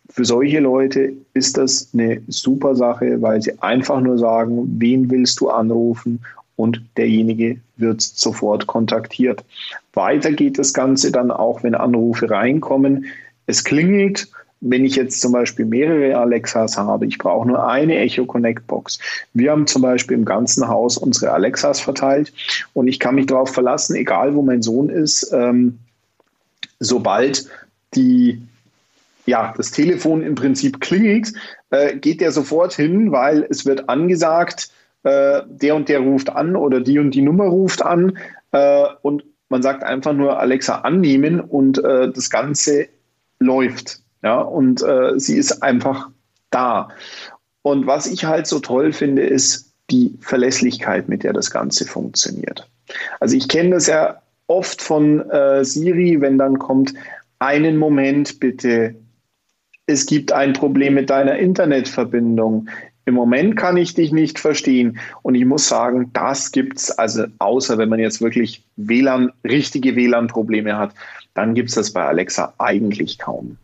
Für 0.10 0.26
solche 0.26 0.60
Leute 0.60 1.14
ist 1.34 1.58
das 1.58 1.90
eine 1.94 2.22
super 2.28 2.76
Sache, 2.76 3.22
weil 3.22 3.42
sie 3.42 3.62
einfach 3.62 4.02
nur 4.02 4.18
sagen, 4.18 4.76
wen 4.80 5.10
willst 5.10 5.40
du 5.40 5.50
anrufen 5.50 6.20
und 6.56 6.82
derjenige 6.98 7.60
wird 7.78 8.02
sofort 8.02 8.68
kontaktiert. 8.68 9.46
Weiter 9.94 10.32
geht 10.32 10.60
das 10.60 10.74
Ganze 10.74 11.12
dann 11.12 11.32
auch, 11.32 11.64
wenn 11.64 11.76
Anrufe 11.76 12.30
reinkommen. 12.30 13.06
Es 13.46 13.64
klingelt 13.64 14.28
wenn 14.62 14.84
ich 14.84 14.96
jetzt 14.96 15.22
zum 15.22 15.32
Beispiel 15.32 15.66
mehrere 15.66 16.18
Alexas 16.18 16.78
habe, 16.78 17.06
ich 17.06 17.18
brauche 17.18 17.48
nur 17.48 17.68
eine 17.68 17.98
Echo 17.98 18.26
Connect 18.26 18.68
Box. 18.68 19.00
Wir 19.34 19.52
haben 19.52 19.68
zum 19.68 19.82
Beispiel 19.82 20.18
im 20.18 20.26
ganzen 20.26 20.68
Haus 20.68 20.98
unsere 20.98 21.32
Alexas 21.32 21.80
verteilt 21.80 22.34
und 22.74 22.88
ich 22.88 23.00
kann 23.00 23.16
mich 23.16 23.28
darauf 23.28 23.54
verlassen, 23.54 23.96
egal 23.96 24.36
wo 24.36 24.42
mein 24.42 24.62
Sohn 24.62 24.90
ist, 24.90 25.32
ähm, 25.34 25.80
sobald 26.80 27.48
die 27.96 28.42
ja, 29.30 29.54
das 29.56 29.72
Telefon 29.72 30.24
im 30.24 30.36
Prinzip 30.36 30.82
klingelt, 30.82 31.34
äh, 31.70 31.96
geht 31.96 32.20
der 32.20 32.32
sofort 32.32 32.74
hin, 32.74 33.12
weil 33.12 33.46
es 33.50 33.66
wird 33.66 33.88
angesagt, 33.88 34.72
äh, 35.04 35.42
der 35.48 35.76
und 35.76 35.88
der 35.88 36.00
ruft 36.00 36.30
an 36.30 36.56
oder 36.56 36.82
die 36.82 37.00
und 37.00 37.12
die 37.12 37.22
Nummer 37.22 37.46
ruft 37.46 37.84
an 37.84 38.18
äh, 38.52 38.86
und 39.04 39.24
man 39.50 39.62
sagt 39.62 39.84
einfach 39.84 40.14
nur 40.14 40.40
Alexa 40.40 40.80
annehmen 40.80 41.40
und 41.40 41.84
äh, 41.84 42.12
das 42.12 42.30
Ganze 42.30 42.88
läuft. 43.40 44.02
Ja, 44.22 44.42
und 44.42 44.84
äh, 44.84 45.18
sie 45.18 45.38
ist 45.38 45.64
einfach 45.64 46.10
da. 46.50 46.90
Und 47.62 47.88
was 47.88 48.08
ich 48.08 48.26
halt 48.26 48.48
so 48.48 48.60
toll 48.60 48.92
finde, 48.92 49.24
ist 49.24 49.74
die 49.90 50.18
Verlässlichkeit, 50.22 51.08
mit 51.08 51.24
der 51.24 51.34
das 51.34 51.50
Ganze 51.52 51.86
funktioniert. 51.86 52.68
Also 53.20 53.38
ich 53.38 53.48
kenne 53.48 53.72
das 53.72 53.88
ja 53.88 54.22
oft 54.48 54.82
von 54.82 55.22
äh, 55.30 55.64
Siri, 55.64 56.20
wenn 56.20 56.38
dann 56.38 56.60
kommt, 56.60 56.94
einen 57.40 57.78
Moment 57.78 58.40
bitte, 58.40 58.96
es 59.90 60.06
gibt 60.06 60.32
ein 60.32 60.54
Problem 60.54 60.94
mit 60.94 61.10
deiner 61.10 61.38
Internetverbindung. 61.38 62.70
Im 63.06 63.16
Moment 63.16 63.56
kann 63.58 63.76
ich 63.76 63.96
dich 63.96 64.12
nicht 64.12 64.38
verstehen. 64.38 65.00
Und 65.24 65.34
ich 65.34 65.46
muss 65.46 65.68
sagen, 65.68 66.12
das 66.14 66.52
gibt 66.52 66.78
es, 66.78 66.92
also 66.92 67.26
außer 67.40 67.80
wenn 67.80 67.90
man 67.90 68.00
jetzt 68.00 68.22
wirklich 68.22 68.64
WLAN, 68.76 69.32
richtige 69.44 69.96
WLAN-Probleme 69.96 70.78
hat, 70.78 70.94
dann 71.34 71.56
gibt 71.56 71.70
es 71.70 71.76
das 71.76 71.92
bei 71.92 72.06
Alexa 72.06 72.54
eigentlich 72.60 73.18
kaum. 73.18 73.58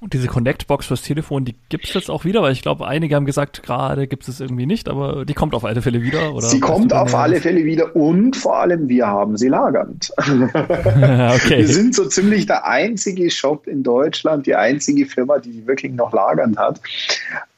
Und 0.00 0.14
diese 0.14 0.28
Connect-Box 0.28 0.86
fürs 0.86 1.02
Telefon, 1.02 1.44
die 1.44 1.54
gibt 1.68 1.84
es 1.84 1.92
jetzt 1.92 2.10
auch 2.10 2.24
wieder, 2.24 2.40
weil 2.40 2.52
ich 2.52 2.62
glaube, 2.62 2.86
einige 2.86 3.14
haben 3.14 3.26
gesagt, 3.26 3.62
gerade 3.62 4.06
gibt 4.06 4.26
es 4.28 4.40
irgendwie 4.40 4.64
nicht, 4.64 4.88
aber 4.88 5.26
die 5.26 5.34
kommt 5.34 5.54
auf 5.54 5.62
alle 5.66 5.82
Fälle 5.82 6.00
wieder. 6.02 6.32
Oder 6.34 6.46
sie 6.46 6.58
kommt 6.58 6.94
auf 6.94 7.14
alle 7.14 7.38
Fälle 7.38 7.66
wieder 7.66 7.94
und 7.94 8.34
vor 8.34 8.58
allem 8.58 8.88
wir 8.88 9.06
haben 9.06 9.36
sie 9.36 9.48
lagernd. 9.48 10.10
okay. 10.16 11.58
Wir 11.58 11.68
sind 11.68 11.94
so 11.94 12.06
ziemlich 12.06 12.46
der 12.46 12.66
einzige 12.66 13.30
Shop 13.30 13.66
in 13.66 13.82
Deutschland, 13.82 14.46
die 14.46 14.54
einzige 14.54 15.04
Firma, 15.04 15.38
die 15.38 15.52
die 15.52 15.66
wirklich 15.66 15.92
noch 15.92 16.14
lagernd 16.14 16.56
hat. 16.56 16.80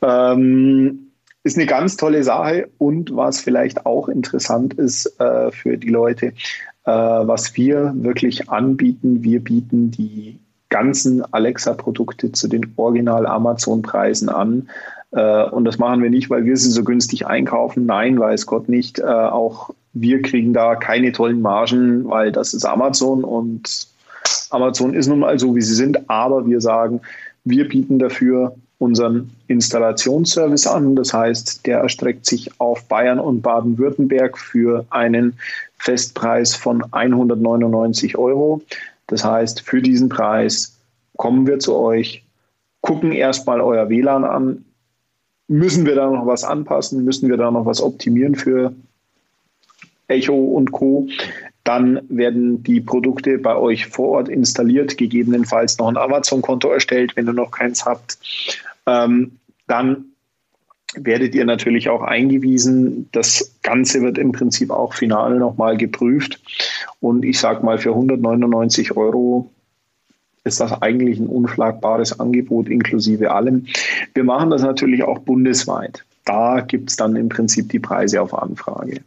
Ähm, 0.03 1.13
ist 1.45 1.57
eine 1.57 1.67
ganz 1.67 1.97
tolle 1.97 2.25
Sache 2.25 2.69
und 2.79 3.15
was 3.15 3.41
vielleicht 3.41 3.87
auch 3.87 4.09
interessant 4.09 4.75
ist 4.75 5.07
äh, 5.21 5.53
für 5.53 5.77
die 5.77 5.91
Leute, 5.91 6.27
äh, 6.27 6.91
was 6.91 7.57
wir 7.57 7.93
wirklich 7.95 8.49
anbieten, 8.49 9.23
wir 9.23 9.39
bieten 9.39 9.93
die 9.93 10.39
ganzen 10.73 11.23
Alexa-Produkte 11.33 12.33
zu 12.33 12.49
den 12.49 12.73
Original-Amazon-Preisen 12.77 14.31
an. 14.31 14.69
Äh, 15.13 15.45
und 15.51 15.67
das 15.67 15.79
machen 15.79 16.03
wir 16.03 16.09
nicht, 16.11 16.31
weil 16.31 16.47
wir 16.47 16.57
sie 16.57 16.71
so 16.71 16.83
günstig 16.83 17.27
einkaufen. 17.27 17.85
Nein, 17.87 18.19
weiß 18.19 18.47
Gott 18.47 18.69
nicht. 18.69 18.99
Äh, 18.99 19.05
auch 19.05 19.71
wir 19.93 20.23
kriegen 20.23 20.55
da 20.55 20.75
keine 20.75 21.13
tollen 21.13 21.43
Margen, 21.43 22.09
weil 22.09 22.33
das 22.33 22.55
ist 22.55 22.65
Amazon 22.65 23.23
und 23.23 23.87
Amazon 24.51 24.95
ist 24.95 25.09
nun 25.09 25.19
mal 25.19 25.39
so, 25.39 25.55
wie 25.55 25.61
sie 25.61 25.75
sind. 25.75 26.09
Aber 26.09 26.47
wir 26.47 26.63
sagen, 26.63 27.03
wir 27.45 27.69
bieten 27.69 27.99
dafür 27.99 28.55
unseren 28.79 29.31
Installationsservice 29.49 30.67
an. 30.67 30.97
Das 30.97 31.13
heißt, 31.13 31.67
der 31.67 31.81
erstreckt 31.81 32.25
sich 32.25 32.51
auf 32.59 32.85
Bayern 32.85 33.19
und 33.19 33.43
Baden-Württemberg 33.43 34.39
für 34.39 34.87
einen 34.89 35.35
Festpreis 35.77 36.55
von 36.55 36.83
199 36.91 38.17
Euro. 38.17 38.63
Das 39.13 39.25
heißt, 39.25 39.61
für 39.61 39.83
diesen 39.83 40.09
Preis 40.09 40.81
kommen 41.19 41.47
wir 41.47 41.59
zu 41.59 41.77
euch, 41.77 42.25
gucken 42.81 43.13
erstmal 43.13 43.61
euer 43.61 43.91
WLAN 43.91 44.25
an. 44.25 44.65
Müssen 45.49 45.85
wir 45.85 45.95
da 45.95 46.09
noch 46.09 46.27
was 46.27 46.45
anpassen? 46.45 47.05
Müssen 47.05 47.29
wir 47.29 47.37
da 47.37 47.51
noch 47.51 47.67
was 47.67 47.83
optimieren 47.83 48.35
für 48.35 48.73
Echo 50.09 50.35
und 50.35 50.73
Co.? 50.73 51.09
Dann 51.63 52.01
werden 52.09 52.63
die 52.63 52.81
Produkte 52.81 53.37
bei 53.37 53.55
euch 53.55 53.87
vor 53.87 54.09
Ort 54.09 54.31
installiert, 54.31 54.97
gegebenenfalls 54.97 55.77
noch 55.77 55.89
ein 55.89 55.99
Amazon-Konto 55.99 56.71
erstellt, 56.71 57.15
wenn 57.15 57.27
ihr 57.27 57.35
noch 57.35 57.51
keins 57.51 57.85
habt. 57.85 58.17
Ähm, 58.87 59.33
dann 59.67 60.07
werdet 60.95 61.35
ihr 61.35 61.45
natürlich 61.45 61.89
auch 61.89 62.03
eingewiesen. 62.03 63.09
Das 63.13 63.55
Ganze 63.63 64.03
wird 64.03 64.19
im 64.19 64.33
Prinzip 64.33 64.71
auch 64.71 64.95
final 64.95 65.39
nochmal 65.39 65.77
geprüft. 65.77 66.41
Und 67.01 67.25
ich 67.25 67.39
sage 67.39 67.65
mal, 67.65 67.79
für 67.79 67.91
199 67.91 68.97
Euro 68.97 69.51
ist 70.45 70.61
das 70.61 70.83
eigentlich 70.83 71.19
ein 71.19 71.29
unschlagbares 71.29 72.19
Angebot 72.19 72.69
inklusive 72.69 73.31
allem. 73.31 73.67
Wir 74.15 74.25
machen 74.25 74.51
das 74.51 74.63
natürlich 74.63 75.03
auch 75.03 75.21
bundesweit. 75.21 76.05
Da 76.25 76.61
gibt 76.61 76.91
es 76.91 76.97
dann 76.97 77.17
im 77.17 77.29
Prinzip 77.29 77.69
die 77.71 77.79
Preise 77.79 78.21
auf 78.21 78.35
Anfrage. 78.35 79.01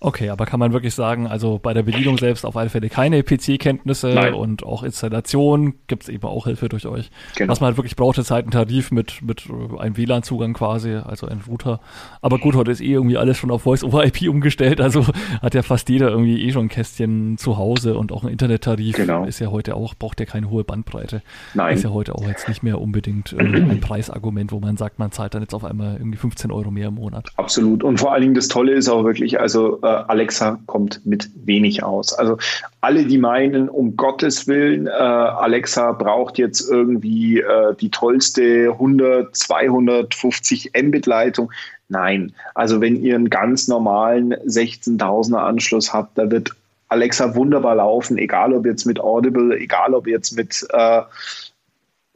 Okay, 0.00 0.30
aber 0.30 0.46
kann 0.46 0.60
man 0.60 0.72
wirklich 0.72 0.94
sagen, 0.94 1.26
also 1.26 1.58
bei 1.60 1.74
der 1.74 1.82
Bedienung 1.82 2.18
selbst 2.18 2.46
auf 2.46 2.56
alle 2.56 2.70
Fälle 2.70 2.88
keine 2.88 3.24
PC-Kenntnisse 3.24 4.32
und 4.36 4.64
auch 4.64 4.84
Installation 4.84 5.74
gibt 5.88 6.04
es 6.04 6.08
eben 6.08 6.22
auch 6.22 6.46
Hilfe 6.46 6.68
durch 6.68 6.86
euch. 6.86 7.10
Genau. 7.36 7.50
Was 7.50 7.60
man 7.60 7.68
halt 7.68 7.78
wirklich 7.78 7.96
braucht, 7.96 8.16
ist 8.18 8.30
halt 8.30 8.46
ein 8.46 8.52
Tarif 8.52 8.92
mit, 8.92 9.22
mit 9.22 9.46
einem 9.76 9.96
WLAN-Zugang 9.96 10.52
quasi, 10.52 10.94
also 10.94 11.26
ein 11.26 11.40
Router. 11.48 11.80
Aber 12.22 12.38
gut, 12.38 12.54
heute 12.54 12.70
ist 12.70 12.80
eh 12.80 12.92
irgendwie 12.92 13.16
alles 13.16 13.38
schon 13.38 13.50
auf 13.50 13.62
Voice-over-IP 13.62 14.28
umgestellt, 14.28 14.80
also 14.80 15.04
hat 15.42 15.54
ja 15.54 15.62
fast 15.62 15.88
jeder 15.88 16.10
irgendwie 16.10 16.46
eh 16.46 16.52
schon 16.52 16.66
ein 16.66 16.68
Kästchen 16.68 17.36
zu 17.36 17.56
Hause 17.56 17.98
und 17.98 18.12
auch 18.12 18.22
ein 18.22 18.30
Internettarif 18.30 18.94
genau. 18.94 19.24
ist 19.24 19.40
ja 19.40 19.48
heute 19.50 19.74
auch, 19.74 19.96
braucht 19.96 20.20
ja 20.20 20.26
keine 20.26 20.48
hohe 20.48 20.62
Bandbreite. 20.62 21.22
Nein. 21.54 21.74
Ist 21.74 21.82
ja 21.82 21.90
heute 21.90 22.14
auch 22.14 22.28
jetzt 22.28 22.46
nicht 22.46 22.62
mehr 22.62 22.80
unbedingt 22.80 23.32
äh, 23.32 23.38
ein 23.42 23.80
Preisargument, 23.80 24.52
wo 24.52 24.60
man 24.60 24.76
sagt, 24.76 25.00
man 25.00 25.10
zahlt 25.10 25.34
dann 25.34 25.42
jetzt 25.42 25.54
auf 25.54 25.64
einmal 25.64 25.96
irgendwie 25.96 26.18
15 26.18 26.52
Euro 26.52 26.70
mehr 26.70 26.86
im 26.88 26.94
Monat. 26.94 27.30
Absolut. 27.34 27.82
Und 27.82 27.98
vor 27.98 28.12
allen 28.12 28.22
Dingen 28.22 28.34
das 28.34 28.46
Tolle 28.46 28.74
ist 28.74 28.88
auch 28.88 29.02
wirklich, 29.02 29.40
also 29.40 29.80
äh, 29.82 29.87
Alexa 29.88 30.58
kommt 30.66 31.04
mit 31.04 31.30
wenig 31.44 31.82
aus. 31.82 32.12
Also 32.12 32.38
alle, 32.80 33.04
die 33.04 33.18
meinen, 33.18 33.68
um 33.68 33.96
Gottes 33.96 34.46
Willen, 34.46 34.86
äh, 34.86 34.90
Alexa 34.90 35.92
braucht 35.92 36.38
jetzt 36.38 36.68
irgendwie 36.70 37.40
äh, 37.40 37.74
die 37.80 37.90
tollste 37.90 38.70
100, 38.72 39.34
250 39.34 40.72
Mbit-Leitung. 40.74 41.50
Nein, 41.88 42.32
also 42.54 42.80
wenn 42.80 43.02
ihr 43.02 43.14
einen 43.14 43.30
ganz 43.30 43.66
normalen 43.68 44.34
16.000er 44.34 45.38
Anschluss 45.38 45.92
habt, 45.92 46.18
da 46.18 46.30
wird 46.30 46.52
Alexa 46.88 47.34
wunderbar 47.34 47.76
laufen, 47.76 48.18
egal 48.18 48.52
ob 48.52 48.66
jetzt 48.66 48.86
mit 48.86 49.00
Audible, 49.00 49.56
egal 49.58 49.94
ob 49.94 50.06
jetzt 50.06 50.36
mit 50.36 50.66
äh, 50.70 51.02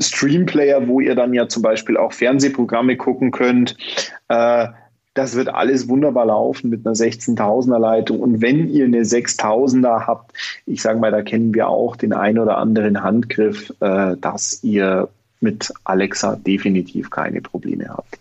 Streamplayer, 0.01 0.89
wo 0.89 1.01
ihr 1.01 1.15
dann 1.15 1.35
ja 1.35 1.49
zum 1.49 1.63
Beispiel 1.63 1.97
auch 1.97 2.13
Fernsehprogramme 2.13 2.97
gucken 2.97 3.31
könnt. 3.31 3.77
Äh, 4.29 4.69
das 5.15 5.35
wird 5.35 5.49
alles 5.49 5.89
wunderbar 5.89 6.27
laufen 6.27 6.71
mit 6.71 6.87
einer 6.87 6.95
16.000er 6.95 7.79
Leitung. 7.79 8.21
Und 8.21 8.41
wenn 8.41 8.69
ihr 8.69 8.87
eine 8.87 9.03
6.000er 9.03 10.07
habt, 10.07 10.33
ich 10.67 10.81
sage 10.81 10.99
mal, 10.99 11.11
da 11.11 11.23
kennen 11.23 11.55
wir 11.55 11.69
auch 11.69 11.97
den 11.97 12.13
ein 12.13 12.39
oder 12.39 12.57
anderen 12.57 13.03
Handgriff, 13.03 13.73
äh, 13.81 14.17
dass 14.19 14.63
ihr 14.63 15.09
mit 15.41 15.73
Alexa 15.85 16.37
definitiv 16.37 17.11
keine 17.11 17.43
Probleme 17.43 17.89
habt. 17.89 18.19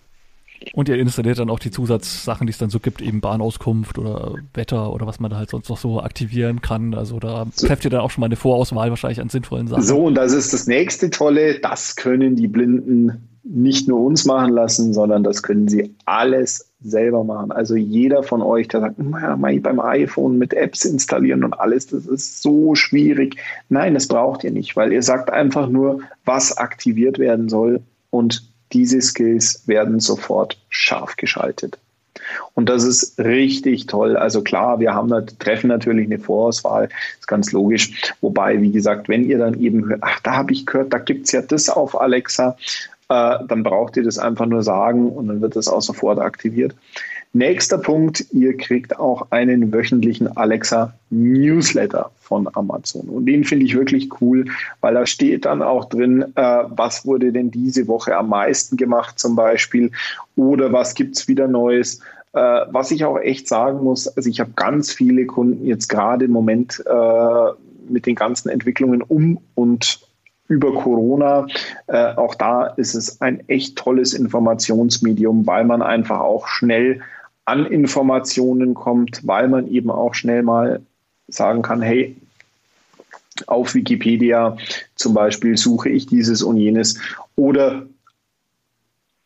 Und 0.73 0.89
ihr 0.89 0.97
installiert 0.97 1.39
dann 1.39 1.49
auch 1.49 1.59
die 1.59 1.71
Zusatzsachen, 1.71 2.45
die 2.45 2.51
es 2.51 2.57
dann 2.57 2.69
so 2.69 2.79
gibt, 2.79 3.01
eben 3.01 3.19
Bahnauskunft 3.19 3.97
oder 3.97 4.35
Wetter 4.53 4.93
oder 4.93 5.07
was 5.07 5.19
man 5.19 5.31
da 5.31 5.37
halt 5.37 5.49
sonst 5.49 5.69
noch 5.69 5.77
so 5.77 6.01
aktivieren 6.01 6.61
kann. 6.61 6.93
Also 6.93 7.19
da 7.19 7.47
so. 7.53 7.67
trefft 7.67 7.83
ihr 7.83 7.89
dann 7.89 8.01
auch 8.01 8.11
schon 8.11 8.21
mal 8.21 8.27
eine 8.27 8.35
Vorauswahl 8.35 8.89
wahrscheinlich 8.89 9.21
an 9.21 9.29
sinnvollen 9.29 9.67
Sachen. 9.67 9.81
So, 9.81 10.05
und 10.05 10.15
das 10.15 10.33
ist 10.33 10.53
das 10.53 10.67
nächste 10.67 11.09
Tolle. 11.09 11.59
Das 11.59 11.95
können 11.95 12.35
die 12.35 12.47
Blinden 12.47 13.27
nicht 13.43 13.87
nur 13.87 14.01
uns 14.01 14.25
machen 14.25 14.53
lassen, 14.53 14.93
sondern 14.93 15.23
das 15.23 15.41
können 15.41 15.67
sie 15.67 15.95
alles 16.05 16.70
selber 16.83 17.23
machen. 17.23 17.51
Also 17.51 17.75
jeder 17.75 18.23
von 18.23 18.41
euch, 18.41 18.67
der 18.67 18.81
sagt, 18.81 18.99
naja, 18.99 19.35
beim 19.35 19.79
iPhone 19.79 20.37
mit 20.37 20.53
Apps 20.53 20.85
installieren 20.85 21.43
und 21.43 21.53
alles, 21.59 21.87
das 21.87 22.05
ist 22.05 22.41
so 22.41 22.75
schwierig. 22.75 23.37
Nein, 23.69 23.93
das 23.93 24.07
braucht 24.07 24.43
ihr 24.43 24.51
nicht, 24.51 24.75
weil 24.75 24.91
ihr 24.91 25.03
sagt 25.03 25.29
einfach 25.29 25.69
nur, 25.69 26.01
was 26.25 26.57
aktiviert 26.57 27.19
werden 27.19 27.49
soll 27.49 27.81
und 28.09 28.43
diese 28.73 29.01
Skills 29.01 29.67
werden 29.67 29.99
sofort 29.99 30.57
scharf 30.69 31.17
geschaltet. 31.17 31.77
Und 32.53 32.69
das 32.69 32.83
ist 32.83 33.19
richtig 33.19 33.87
toll. 33.87 34.15
Also 34.15 34.41
klar, 34.41 34.79
wir 34.79 34.93
haben 34.93 35.09
treffen 35.39 35.67
natürlich 35.67 36.05
eine 36.05 36.19
Vorauswahl, 36.19 36.89
ist 37.19 37.27
ganz 37.27 37.51
logisch. 37.51 38.13
Wobei, 38.21 38.61
wie 38.61 38.71
gesagt, 38.71 39.09
wenn 39.09 39.25
ihr 39.25 39.37
dann 39.37 39.59
eben 39.59 39.87
hört, 39.89 39.99
ach, 40.01 40.19
da 40.21 40.35
habe 40.35 40.53
ich 40.53 40.65
gehört, 40.65 40.93
da 40.93 40.99
gibt 40.99 41.25
es 41.25 41.31
ja 41.31 41.41
das 41.41 41.69
auf 41.69 41.99
Alexa, 41.99 42.57
äh, 43.11 43.39
dann 43.45 43.63
braucht 43.63 43.97
ihr 43.97 44.03
das 44.03 44.17
einfach 44.17 44.45
nur 44.45 44.63
sagen 44.63 45.09
und 45.09 45.27
dann 45.27 45.41
wird 45.41 45.57
das 45.57 45.67
auch 45.67 45.81
sofort 45.81 46.19
aktiviert. 46.19 46.73
Nächster 47.33 47.77
Punkt, 47.77 48.25
ihr 48.31 48.55
kriegt 48.55 48.97
auch 48.99 49.27
einen 49.31 49.73
wöchentlichen 49.73 50.35
Alexa 50.37 50.93
Newsletter 51.09 52.11
von 52.19 52.47
Amazon. 52.53 53.09
Und 53.09 53.25
den 53.25 53.43
finde 53.43 53.65
ich 53.65 53.75
wirklich 53.75 54.09
cool, 54.21 54.45
weil 54.79 54.93
da 54.93 55.05
steht 55.05 55.43
dann 55.43 55.61
auch 55.61 55.85
drin, 55.85 56.23
äh, 56.35 56.63
was 56.69 57.05
wurde 57.05 57.33
denn 57.33 57.51
diese 57.51 57.87
Woche 57.87 58.15
am 58.15 58.29
meisten 58.29 58.77
gemacht 58.77 59.19
zum 59.19 59.35
Beispiel 59.35 59.91
oder 60.37 60.71
was 60.71 60.95
gibt 60.95 61.17
es 61.17 61.27
wieder 61.27 61.47
Neues. 61.47 61.99
Äh, 62.33 62.39
was 62.69 62.91
ich 62.91 63.03
auch 63.03 63.17
echt 63.17 63.49
sagen 63.49 63.83
muss, 63.83 64.07
also 64.07 64.29
ich 64.29 64.39
habe 64.39 64.51
ganz 64.55 64.93
viele 64.93 65.25
Kunden 65.25 65.65
jetzt 65.65 65.89
gerade 65.89 66.25
im 66.25 66.31
Moment 66.31 66.81
äh, 66.85 67.51
mit 67.89 68.05
den 68.05 68.15
ganzen 68.15 68.47
Entwicklungen 68.47 69.01
um 69.01 69.37
und 69.55 69.99
über 70.51 70.73
Corona. 70.73 71.47
Äh, 71.87 72.13
auch 72.15 72.35
da 72.35 72.67
ist 72.67 72.93
es 72.93 73.21
ein 73.21 73.47
echt 73.47 73.77
tolles 73.77 74.13
Informationsmedium, 74.13 75.47
weil 75.47 75.63
man 75.63 75.81
einfach 75.81 76.19
auch 76.19 76.47
schnell 76.47 76.99
an 77.45 77.65
Informationen 77.65 78.73
kommt, 78.73 79.25
weil 79.25 79.47
man 79.47 79.67
eben 79.67 79.89
auch 79.89 80.13
schnell 80.13 80.43
mal 80.43 80.81
sagen 81.29 81.61
kann, 81.61 81.81
hey, 81.81 82.17
auf 83.47 83.73
Wikipedia 83.73 84.57
zum 84.95 85.13
Beispiel 85.13 85.57
suche 85.57 85.87
ich 85.87 86.05
dieses 86.07 86.43
und 86.43 86.57
jenes 86.57 86.99
oder 87.37 87.83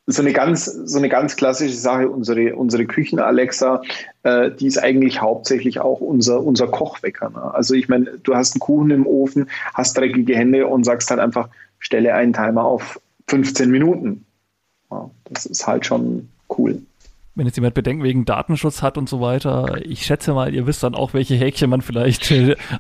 so 0.08 0.22
eine 0.22 0.34
ganz, 0.34 0.66
so 0.66 0.98
eine 0.98 1.10
ganz 1.10 1.36
klassische 1.36 1.76
Sache, 1.76 2.10
unsere, 2.10 2.56
unsere 2.56 2.86
Küchen-Alexa, 2.86 3.82
äh, 4.24 4.52
die 4.52 4.68
ist 4.68 4.78
eigentlich 4.78 5.22
hauptsächlich 5.22 5.80
auch 5.80 6.00
unser, 6.00 6.44
unser 6.44 6.68
Kochwecker. 6.68 7.32
Ne? 7.32 7.54
Also 7.54 7.74
ich 7.74 7.90
meine, 7.90 8.20
du 8.22 8.36
hast 8.36 8.54
einen 8.54 8.60
Kuchen 8.60 8.92
im 8.92 9.08
Ofen, 9.08 9.50
hast 9.74 9.98
dreckige 9.98 10.36
Hände 10.36 10.68
und 10.68 10.84
sagst 10.84 11.10
halt 11.10 11.20
einfach, 11.20 11.50
stelle 11.80 12.14
einen 12.14 12.34
Timer 12.34 12.66
auf 12.66 13.00
15 13.28 13.72
Minuten. 13.72 14.26
Ja, 14.92 15.10
das 15.26 15.48
ist 15.48 15.66
halt 15.66 15.86
schon 15.86 16.30
cool. 16.56 16.82
Wenn 17.34 17.48
jetzt 17.48 17.58
jemand 17.58 17.74
Bedenken 17.74 18.04
wegen 18.04 18.24
Datenschutz 18.26 18.82
hat 18.82 18.98
und 18.98 19.10
so 19.10 19.20
weiter, 19.20 19.78
ich 19.84 20.06
schätze 20.06 20.34
mal, 20.34 20.54
ihr 20.54 20.68
wisst 20.68 20.84
dann 20.84 20.96
auch, 20.96 21.14
welche 21.14 21.36
Häkchen 21.36 21.70
man 21.70 21.82
vielleicht 21.82 22.32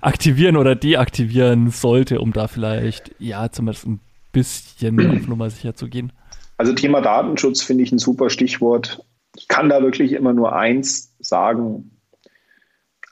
aktivieren 0.01 0.55
oder 0.55 0.75
deaktivieren 0.75 1.71
sollte, 1.71 2.21
um 2.21 2.31
da 2.31 2.47
vielleicht, 2.47 3.11
ja, 3.19 3.51
zumindest 3.51 3.87
ein 3.87 3.99
bisschen 4.31 4.99
auf 5.17 5.27
Nummer 5.27 5.49
sicher 5.49 5.75
zu 5.75 5.89
gehen. 5.89 6.13
Also 6.57 6.73
Thema 6.73 7.01
Datenschutz 7.01 7.61
finde 7.61 7.83
ich 7.83 7.91
ein 7.91 7.99
super 7.99 8.29
Stichwort. 8.29 9.03
Ich 9.35 9.47
kann 9.47 9.69
da 9.69 9.81
wirklich 9.81 10.13
immer 10.13 10.33
nur 10.33 10.55
eins 10.55 11.13
sagen. 11.19 11.91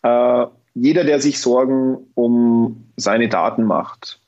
Äh, 0.01 0.45
jeder, 0.73 1.03
der 1.03 1.19
sich 1.19 1.39
Sorgen 1.39 1.97
um 2.15 2.85
seine 2.95 3.29
Daten 3.29 3.63
macht, 3.63 4.21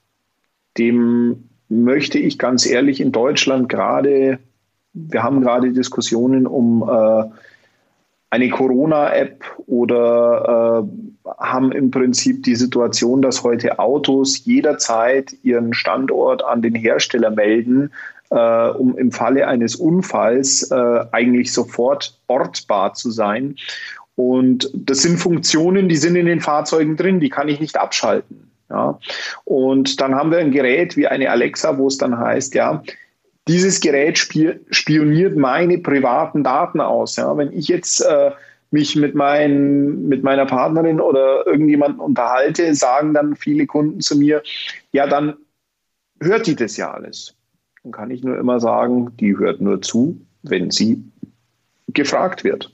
dem 0.78 1.50
möchte 1.70 2.20
ich 2.20 2.38
ganz 2.38 2.66
ehrlich 2.66 3.00
in 3.00 3.12
Deutschland 3.12 3.70
gerade, 3.70 4.40
wir 4.94 5.24
haben 5.24 5.42
gerade 5.42 5.72
Diskussionen 5.72 6.46
um 6.46 6.88
äh, 6.88 7.24
eine 8.30 8.50
Corona-App 8.50 9.44
oder 9.66 10.84
äh, 10.84 11.30
haben 11.38 11.72
im 11.72 11.90
Prinzip 11.90 12.44
die 12.44 12.56
Situation, 12.56 13.22
dass 13.22 13.44
heute 13.44 13.80
Autos 13.80 14.46
jederzeit 14.46 15.34
ihren 15.44 15.74
Standort 15.74 16.44
an 16.44 16.62
den 16.62 16.76
Hersteller 16.76 17.32
melden, 17.32 17.92
äh, 18.30 18.70
um 18.70 18.98
im 18.98 19.12
Falle 19.12 19.48
eines 19.48 19.76
Unfalls 19.76 20.70
äh, 20.72 21.06
eigentlich 21.12 21.54
sofort 21.54 22.20
ortbar 22.28 22.94
zu 22.94 23.12
sein. 23.12 23.56
Und 24.16 24.70
das 24.74 25.02
sind 25.02 25.18
Funktionen, 25.18 25.90
die 25.90 25.98
sind 25.98 26.16
in 26.16 26.26
den 26.26 26.42
Fahrzeugen 26.42 26.96
drin, 26.96 27.20
die 27.20 27.30
kann 27.30 27.50
ich 27.50 27.60
nicht 27.60 27.78
abschalten. 27.78 28.50
Ja. 28.70 28.98
Und 29.44 30.02
dann 30.02 30.16
haben 30.16 30.32
wir 30.32 30.40
ein 30.40 30.52
Gerät 30.52 30.98
wie 30.98 31.08
eine 31.08 31.30
Alexa, 31.30 31.78
wo 31.78 31.88
es 31.88 31.98
dann 31.98 32.18
heißt, 32.18 32.56
ja, 32.56 32.84
dieses 33.48 33.80
Gerät 33.80 34.18
spioniert 34.18 35.38
meine 35.38 35.78
privaten 35.78 36.44
Daten 36.44 36.82
aus. 36.82 37.18
Ja. 37.18 37.38
Wenn 37.38 37.52
ich 37.52 37.68
jetzt 37.68 38.02
äh, 38.02 38.32
mich 38.72 38.96
mit, 38.96 39.16
mein, 39.16 40.08
mit 40.08 40.24
meiner 40.24 40.46
Partnerin 40.46 41.00
oder 41.00 41.46
irgendjemandem 41.46 42.00
unterhalte, 42.00 42.74
sagen 42.74 43.14
dann 43.14 43.36
viele 43.36 43.68
Kunden 43.68 44.02
zu 44.02 44.18
mir, 44.18 44.42
ja, 44.92 45.08
dann 45.08 45.36
hört 46.22 46.48
die 46.48 46.56
das 46.56 46.78
ja 46.78 46.92
alles. 46.92 47.36
Dann 47.86 47.92
kann 47.92 48.10
ich 48.10 48.24
nur 48.24 48.40
immer 48.40 48.60
sagen, 48.60 49.16
die 49.20 49.38
hört 49.38 49.62
nur 49.62 49.80
zu, 49.80 50.20
wenn 50.42 50.72
sie 50.72 51.04
gefragt 51.90 52.44
wird. 52.44 52.74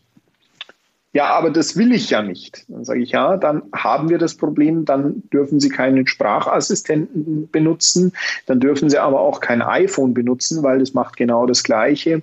Ja, 1.12 1.32
aber 1.32 1.50
das 1.50 1.76
will 1.76 1.92
ich 1.92 2.10
ja 2.10 2.22
nicht. 2.22 2.64
Dann 2.70 2.86
sage 2.86 3.02
ich, 3.02 3.12
ja, 3.12 3.36
dann 3.36 3.64
haben 3.76 4.08
wir 4.08 4.18
das 4.18 4.36
Problem, 4.36 4.86
dann 4.86 5.24
dürfen 5.34 5.60
Sie 5.60 5.68
keinen 5.68 6.08
Sprachassistenten 6.08 7.52
benutzen, 7.52 8.14
dann 8.46 8.62
dürfen 8.62 8.90
Sie 8.90 8.98
aber 8.98 9.20
auch 9.20 9.42
kein 9.42 9.62
iPhone 9.62 10.14
benutzen, 10.14 10.64
weil 10.64 10.80
das 10.80 10.94
macht 10.94 11.18
genau 11.18 11.46
das 11.46 11.64
Gleiche. 11.64 12.22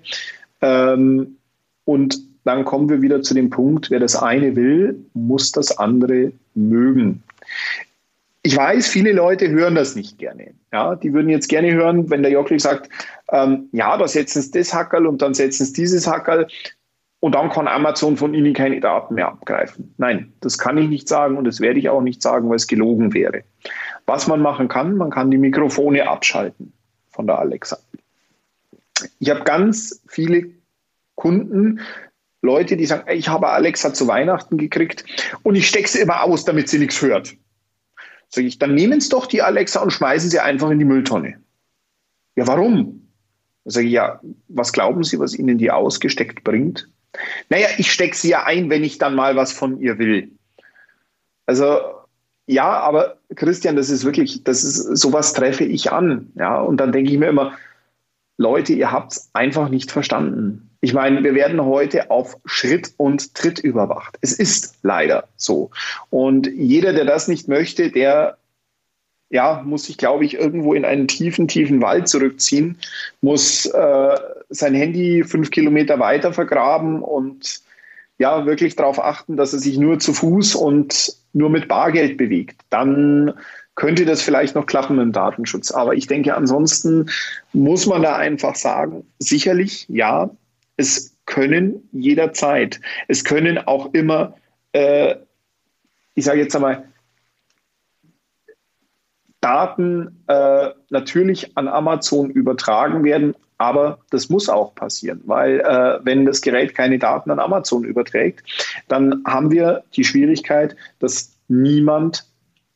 Ähm, 0.63 1.37
und 1.85 2.19
dann 2.45 2.65
kommen 2.65 2.89
wir 2.89 3.03
wieder 3.03 3.21
zu 3.21 3.35
dem 3.35 3.51
Punkt, 3.51 3.91
wer 3.91 4.01
das 4.01 4.17
eine 4.17 4.57
will, 4.57 5.05
muss 5.13 5.53
das 5.53 5.77
andere 5.77 6.33
mögen 6.55 7.23
ich 8.49 8.57
weiß, 8.57 8.89
viele 8.89 9.13
Leute 9.13 9.51
hören 9.51 9.75
das 9.75 9.95
nicht 9.95 10.17
gerne. 10.17 10.55
Ja, 10.73 10.97
die 10.97 11.13
würden 11.13 11.29
jetzt 11.29 11.51
gerne 11.51 11.71
hören, 11.75 12.09
wenn 12.09 12.23
der 12.23 12.33
Jockli 12.33 12.59
sagt, 12.59 12.89
ähm, 13.31 13.69
ja, 13.73 13.95
da 13.99 14.09
setzen 14.09 14.41
sie 14.41 14.53
das 14.53 14.73
Hackerl 14.73 15.07
und 15.07 15.21
dann 15.21 15.35
setzen 15.35 15.67
sie 15.67 15.75
dieses 15.75 16.07
Hackerl 16.07 16.47
und 17.21 17.35
dann 17.35 17.51
kann 17.51 17.69
Amazon 17.69 18.17
von 18.17 18.33
ihnen 18.33 18.55
keine 18.55 18.81
Daten 18.81 19.17
mehr 19.17 19.29
abgreifen. 19.29 19.93
Nein, 19.99 20.33
das 20.41 20.57
kann 20.57 20.79
ich 20.79 20.89
nicht 20.89 21.09
sagen 21.09 21.37
und 21.37 21.45
das 21.45 21.61
werde 21.61 21.79
ich 21.79 21.91
auch 21.91 22.01
nicht 22.01 22.23
sagen, 22.23 22.49
weil 22.49 22.57
es 22.57 22.67
gelogen 22.67 23.13
wäre. 23.13 23.43
Was 24.07 24.27
man 24.29 24.41
machen 24.41 24.69
kann, 24.69 24.97
man 24.97 25.11
kann 25.11 25.31
die 25.31 25.37
Mikrofone 25.37 26.09
abschalten 26.09 26.73
von 27.11 27.27
der 27.27 27.41
Alexa. 27.41 27.77
Ich 29.19 29.29
habe 29.29 29.45
ganz 29.45 30.03
viele 30.09 30.49
Kunden, 31.17 31.81
Leute, 32.41 32.79
die 32.79 32.87
sagen, 32.87 33.11
ich 33.13 33.29
habe 33.29 33.51
Alexa 33.51 33.93
zu 33.93 34.09
Weihnachten 34.09 34.57
gekriegt 34.57 35.05
und 35.43 35.55
ich 35.55 35.69
stecke 35.69 35.89
sie 35.91 36.01
immer 36.01 36.23
aus, 36.23 36.47
damit 36.47 36.71
sie 36.71 36.79
nichts 36.79 37.03
hört. 37.03 37.37
Sag 38.31 38.45
ich, 38.45 38.59
dann 38.59 38.75
nehmen 38.75 39.01
Sie 39.01 39.09
doch 39.09 39.27
die 39.27 39.43
Alexa 39.43 39.81
und 39.81 39.93
schmeißen 39.93 40.31
sie 40.31 40.41
einfach 40.41 40.71
in 40.71 40.79
die 40.79 40.85
Mülltonne. 40.85 41.41
Ja, 42.37 42.47
warum? 42.47 43.09
Dann 43.65 43.73
sage 43.73 43.87
ich, 43.87 43.93
ja, 43.93 44.21
was 44.49 44.73
glauben 44.73 45.03
Sie, 45.03 45.19
was 45.19 45.35
Ihnen 45.35 45.59
die 45.59 45.71
ausgesteckt 45.71 46.45
bringt? 46.45 46.89
Naja, 47.49 47.69
ich 47.79 47.91
stecke 47.91 48.17
sie 48.17 48.31
ja 48.31 48.45
ein, 48.45 48.71
wenn 48.71 48.85
ich 48.85 48.99
dann 48.99 49.15
mal 49.15 49.35
was 49.37 49.53
von 49.53 49.81
ihr 49.81 49.99
will. 49.99 50.31
Also, 51.47 51.81
ja, 52.47 52.79
aber 52.81 53.19
Christian, 53.35 53.77
das 53.77 53.91
ist 53.91 54.05
wirklich, 54.05 54.45
das 54.45 54.65
ist, 54.65 54.99
sowas 54.99 55.33
treffe 55.33 55.65
ich 55.65 55.91
an. 55.91 56.31
Ja, 56.35 56.61
und 56.61 56.79
dann 56.79 56.93
denke 56.93 57.11
ich 57.11 57.19
mir 57.19 57.29
immer, 57.29 57.57
Leute, 58.37 58.73
ihr 58.73 58.93
habt 58.93 59.13
es 59.13 59.31
einfach 59.33 59.69
nicht 59.69 59.91
verstanden. 59.91 60.68
Ich 60.81 60.95
meine, 60.95 61.25
wir 61.25 61.35
werden 61.35 61.65
heute 61.65 62.11
auf 62.11 62.37
Schritt 62.45 62.93
und 62.97 63.35
Tritt 63.35 63.59
überwacht. 63.59 64.17
Es 64.21 64.33
ist 64.33 64.79
leider 64.83 65.29
so. 65.37 65.71
Und 66.11 66.47
jeder, 66.47 66.93
der 66.93 67.05
das 67.05 67.27
nicht 67.27 67.49
möchte, 67.49 67.91
der 67.91 68.39
ja, 69.31 69.63
muss 69.65 69.85
sich, 69.85 69.99
glaube 69.99 70.25
ich, 70.25 70.35
irgendwo 70.35 70.75
in 70.75 70.85
einen 70.85 71.09
tiefen, 71.09 71.49
tiefen 71.49 71.83
Wald 71.83 72.09
zurückziehen, 72.09 72.79
muss 73.21 73.67
äh, 73.67 74.17
sein 74.49 74.75
Handy 74.75 75.23
fünf 75.25 75.51
Kilometer 75.51 75.99
weiter 75.99 76.33
vergraben 76.33 77.03
und 77.03 77.61
ja, 78.19 78.47
wirklich 78.47 78.75
darauf 78.75 79.03
achten, 79.03 79.37
dass 79.37 79.53
er 79.53 79.59
sich 79.59 79.79
nur 79.79 79.99
zu 79.99 80.13
Fuß 80.13 80.55
und 80.55 81.15
nur 81.33 81.51
mit 81.51 81.69
Bargeld 81.69 82.17
bewegt. 82.17 82.61
Dann 82.71 83.35
könnte 83.75 84.05
das 84.05 84.23
vielleicht 84.23 84.57
noch 84.57 84.67
klappen 84.67 84.97
dem 84.99 85.13
Datenschutz. 85.13 85.71
Aber 85.71 85.95
ich 85.95 86.09
denke, 86.09 86.35
ansonsten 86.35 87.11
muss 87.53 87.87
man 87.87 88.03
da 88.03 88.17
einfach 88.17 88.57
sagen, 88.57 89.07
sicherlich, 89.21 89.87
ja, 89.89 90.31
es 90.79 91.15
können 91.27 91.87
jederzeit, 91.93 92.81
es 93.09 93.23
können 93.23 93.59
auch 93.59 93.93
immer, 93.93 94.35
äh, 94.73 95.17
ich 96.15 96.25
sage 96.25 96.41
jetzt 96.41 96.57
einmal, 96.57 96.89
Daten 99.41 100.25
äh, 100.27 100.71
natürlich 100.89 101.57
an 101.57 101.69
Amazon 101.69 102.31
übertragen 102.31 103.05
werden, 103.05 103.35
Aber 103.59 103.99
das 104.11 104.29
muss 104.31 104.49
auch 104.49 104.75
passieren, 104.75 105.21
weil 105.27 105.61
äh, 105.61 105.99
wenn 106.05 106.25
das 106.25 106.41
Gerät 106.41 106.75
keine 106.77 106.99
Daten 106.99 107.31
an 107.31 107.41
Amazon 107.41 107.85
überträgt, 107.85 108.45
dann 108.87 109.23
haben 109.27 109.51
wir 109.51 109.83
die 109.97 110.05
Schwierigkeit, 110.05 110.77
dass 111.01 111.37
niemand 111.49 112.28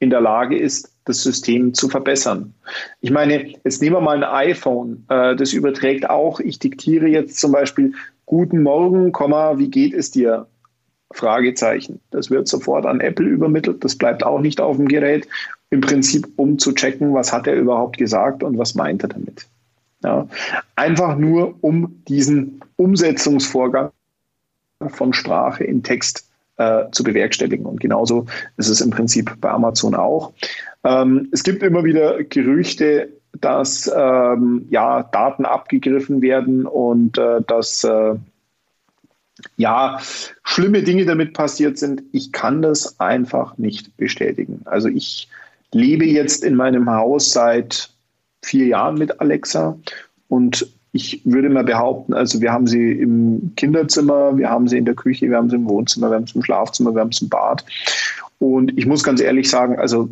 in 0.03 0.11
der 0.11 0.21
Lage 0.21 0.59
ist, 0.59 0.93
das 1.05 1.23
System 1.23 1.75
zu 1.75 1.89
verbessern. 1.89 2.55
Ich 3.01 3.13
meine, 3.13 3.55
jetzt 3.63 3.81
nehmen 3.81 3.95
wir 3.95 4.01
mal 4.01 4.17
ein 4.17 4.49
iPhone, 4.51 5.05
äh, 5.09 5.37
das 5.37 5.53
überträgt 5.53 6.11
auch, 6.11 6.41
ich 6.41 6.59
diktiere 6.59 7.07
jetzt 7.07 7.39
zum 7.39 7.53
Beispiel 7.53 7.95
Guten 8.27 8.63
Morgen, 8.63 9.13
wie 9.13 9.71
geht 9.71 9.95
es 9.95 10.11
dir? 10.11 10.47
Fragezeichen. 11.13 12.01
Das 12.11 12.31
wird 12.31 12.49
sofort 12.49 12.87
an 12.87 13.01
Apple 13.01 13.27
übermittelt, 13.27 13.85
das 13.85 13.97
bleibt 13.97 14.25
auch 14.25 14.41
nicht 14.41 14.61
auf 14.61 14.77
dem 14.77 14.89
Gerät, 14.89 15.29
im 15.71 15.81
Prinzip 15.83 16.27
um 16.37 16.59
zu 16.59 16.73
checken, 16.73 17.15
was 17.15 17.33
hat 17.33 17.47
er 17.47 17.55
überhaupt 17.55 17.99
gesagt 17.99 18.43
und 18.43 18.59
was 18.59 18.75
meint 18.75 19.05
er 19.05 19.11
damit. 19.11 19.47
Ja. 20.03 20.27
Einfach 20.75 21.17
nur, 21.17 21.55
um 21.61 22.03
diesen 22.09 22.61
Umsetzungsvorgang 22.77 23.91
von 24.89 25.13
Sprache 25.13 25.63
in 25.63 25.85
Text 25.85 26.32
äh, 26.63 26.91
zu 26.93 27.03
bewerkstelligen. 27.03 27.67
Und 27.67 27.81
genauso 27.81 28.27
ist 28.57 28.69
es 28.69 28.81
im 28.81 28.91
Prinzip 28.91 29.35
bei 29.41 29.51
Amazon 29.51 29.95
auch. 29.95 30.33
Ähm, 30.85 31.29
es 31.33 31.43
gibt 31.43 31.63
immer 31.63 31.85
wieder 31.85 32.23
Gerüchte, 32.25 33.09
dass 33.41 33.91
ähm, 33.95 34.67
ja, 34.71 35.03
Daten 35.05 35.45
abgegriffen 35.45 36.23
werden 36.23 36.67
und 36.67 37.19
äh, 37.19 37.41
dass 37.47 37.83
äh, 37.85 38.15
ja, 39.57 39.99
schlimme 40.45 40.83
Dinge 40.83 41.05
damit 41.05 41.35
passiert 41.35 41.79
sind. 41.79 42.03
Ich 42.13 42.33
kann 42.33 42.63
das 42.63 43.01
einfach 43.01 43.59
nicht 43.59 43.97
bestätigen. 43.97 44.63
Also 44.67 44.89
ich 44.89 45.29
lebe 45.73 46.05
jetzt 46.05 46.45
in 46.45 46.55
meinem 46.55 46.91
Haus 46.91 47.33
seit 47.33 47.91
vier 48.43 48.67
Jahren 48.67 48.97
mit 48.97 49.21
Alexa 49.21 49.77
und 50.29 50.69
ich 50.93 51.23
würde 51.25 51.49
mal 51.49 51.65
behaupten, 51.65 52.13
also 52.13 52.41
wir 52.41 52.53
haben 52.53 52.67
sie 52.67 52.93
im 52.93 53.53
Kinderzimmer, 53.57 54.37
wir 54.37 54.51
haben 54.51 54.69
sie 54.69 54.77
in 54.77 54.85
der 54.85 54.95
Küche, 54.95 55.29
wir 55.31 55.39
haben 55.39 55.49
sie 55.49 55.57
im 55.57 55.67
Wohnzimmer, 55.67 56.11
wir 56.11 56.17
haben 56.17 56.27
sie 56.27 56.37
im 56.37 56.45
Schlafzimmer, 56.45 56.95
wir 56.95 57.01
haben 57.01 57.13
sie 57.13 57.25
im 57.25 57.29
Bad. 57.31 57.65
Und 58.39 58.77
ich 58.77 58.87
muss 58.87 59.03
ganz 59.03 59.21
ehrlich 59.21 59.49
sagen, 59.49 59.79
also 59.79 60.11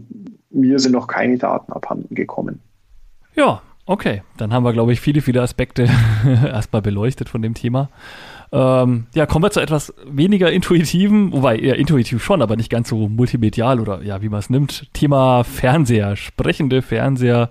mir 0.50 0.78
sind 0.78 0.92
noch 0.92 1.06
keine 1.06 1.36
Daten 1.36 1.72
abhanden 1.72 2.14
gekommen. 2.14 2.60
Ja, 3.34 3.60
okay. 3.84 4.22
Dann 4.38 4.54
haben 4.54 4.64
wir, 4.64 4.72
glaube 4.72 4.92
ich, 4.92 5.00
viele, 5.00 5.20
viele 5.20 5.42
Aspekte 5.42 5.88
erstmal 6.24 6.80
beleuchtet 6.80 7.28
von 7.28 7.42
dem 7.42 7.54
Thema. 7.54 7.90
Ähm, 8.52 9.06
ja, 9.14 9.26
kommen 9.26 9.44
wir 9.44 9.50
zu 9.50 9.60
etwas 9.60 9.92
weniger 10.06 10.50
intuitiven, 10.50 11.32
wobei 11.32 11.58
eher 11.58 11.76
intuitiv 11.76 12.24
schon, 12.24 12.42
aber 12.42 12.56
nicht 12.56 12.70
ganz 12.70 12.88
so 12.88 13.08
multimedial 13.08 13.80
oder 13.80 14.02
ja, 14.02 14.22
wie 14.22 14.28
man 14.28 14.40
es 14.40 14.50
nimmt. 14.50 14.88
Thema 14.94 15.44
Fernseher, 15.44 16.16
sprechende 16.16 16.82
Fernseher. 16.82 17.50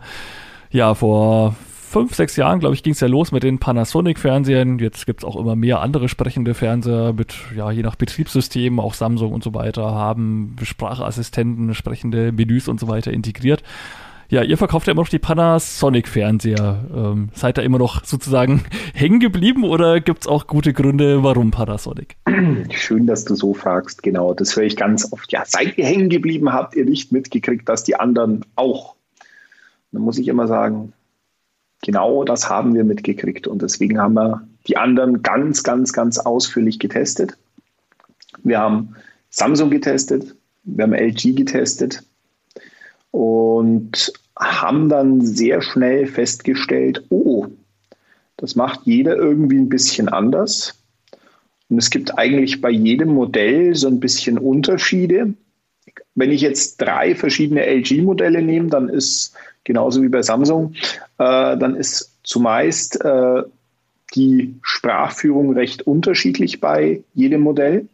Ja, 0.71 0.93
vor 0.93 1.55
fünf, 1.89 2.15
sechs 2.15 2.35
Jahren, 2.35 2.59
glaube 2.59 2.75
ich, 2.75 2.83
ging 2.83 2.93
es 2.93 2.99
ja 2.99 3.07
los 3.07 3.31
mit 3.31 3.43
den 3.43 3.59
Panasonic-Fernsehern. 3.59 4.79
Jetzt 4.79 5.05
gibt 5.05 5.21
es 5.21 5.25
auch 5.25 5.35
immer 5.35 5.55
mehr 5.55 5.81
andere 5.81 6.07
sprechende 6.07 6.53
Fernseher 6.53 7.13
mit, 7.13 7.35
ja, 7.55 7.71
je 7.71 7.81
nach 7.81 7.95
Betriebssystem, 7.95 8.79
auch 8.79 8.93
Samsung 8.93 9.33
und 9.33 9.43
so 9.43 9.53
weiter, 9.53 9.83
haben 9.83 10.55
Sprachassistenten, 10.61 11.73
sprechende 11.73 12.31
Menüs 12.31 12.67
und 12.67 12.79
so 12.79 12.87
weiter 12.87 13.11
integriert. 13.11 13.63
Ja, 14.29 14.43
ihr 14.43 14.59
verkauft 14.59 14.85
ja 14.85 14.91
immer 14.91 15.01
noch 15.01 15.09
die 15.09 15.17
Panasonic-Fernseher. 15.17 16.85
Ähm, 16.95 17.29
seid 17.33 17.57
ihr 17.57 17.63
immer 17.63 17.79
noch 17.79 18.05
sozusagen 18.05 18.63
hängen 18.93 19.19
geblieben 19.19 19.63
oder 19.63 19.99
gibt 19.99 20.21
es 20.21 20.27
auch 20.27 20.45
gute 20.45 20.71
Gründe, 20.71 21.23
warum 21.23 21.49
Panasonic? 21.49 22.15
Schön, 22.71 23.07
dass 23.07 23.25
du 23.25 23.33
so 23.33 23.55
fragst. 23.55 24.03
Genau, 24.03 24.35
das 24.35 24.55
höre 24.55 24.65
ich 24.65 24.77
ganz 24.77 25.11
oft. 25.11 25.31
Ja, 25.31 25.43
seid 25.45 25.79
ihr 25.79 25.85
hängen 25.85 26.09
geblieben, 26.09 26.53
habt 26.53 26.75
ihr 26.75 26.85
nicht 26.85 27.11
mitgekriegt, 27.11 27.67
dass 27.67 27.83
die 27.83 27.95
anderen 27.95 28.45
auch. 28.55 28.93
Dann 29.91 30.03
muss 30.03 30.19
ich 30.19 30.27
immer 30.27 30.47
sagen, 30.47 30.93
genau 31.83 32.23
das 32.23 32.49
haben 32.49 32.73
wir 32.73 32.83
mitgekriegt. 32.83 33.47
Und 33.47 33.61
deswegen 33.61 33.99
haben 33.99 34.13
wir 34.13 34.47
die 34.67 34.77
anderen 34.77 35.21
ganz, 35.21 35.63
ganz, 35.63 35.93
ganz 35.93 36.17
ausführlich 36.17 36.79
getestet. 36.79 37.37
Wir 38.43 38.59
haben 38.59 38.95
Samsung 39.29 39.69
getestet, 39.69 40.35
wir 40.63 40.83
haben 40.83 40.93
LG 40.93 41.35
getestet 41.35 42.03
und 43.11 44.13
haben 44.37 44.89
dann 44.89 45.21
sehr 45.21 45.61
schnell 45.61 46.07
festgestellt, 46.07 47.05
oh, 47.09 47.47
das 48.37 48.55
macht 48.55 48.81
jeder 48.85 49.17
irgendwie 49.17 49.57
ein 49.57 49.69
bisschen 49.69 50.07
anders. 50.07 50.81
Und 51.69 51.77
es 51.77 51.89
gibt 51.89 52.17
eigentlich 52.17 52.61
bei 52.61 52.69
jedem 52.69 53.09
Modell 53.09 53.75
so 53.75 53.87
ein 53.87 53.99
bisschen 53.99 54.37
Unterschiede. 54.37 55.33
Wenn 56.15 56.31
ich 56.31 56.41
jetzt 56.41 56.77
drei 56.77 57.15
verschiedene 57.15 57.65
LG-Modelle 57.65 58.41
nehme, 58.41 58.69
dann 58.69 58.89
ist 58.89 59.35
genauso 59.63 60.01
wie 60.01 60.09
bei 60.09 60.21
Samsung, 60.21 60.73
äh, 61.17 61.57
dann 61.57 61.75
ist 61.75 62.17
zumeist 62.23 63.03
äh, 63.03 63.43
die 64.15 64.55
Sprachführung 64.61 65.53
recht 65.53 65.83
unterschiedlich 65.83 66.59
bei 66.59 67.03
jedem 67.13 67.41
Modell. 67.41 67.87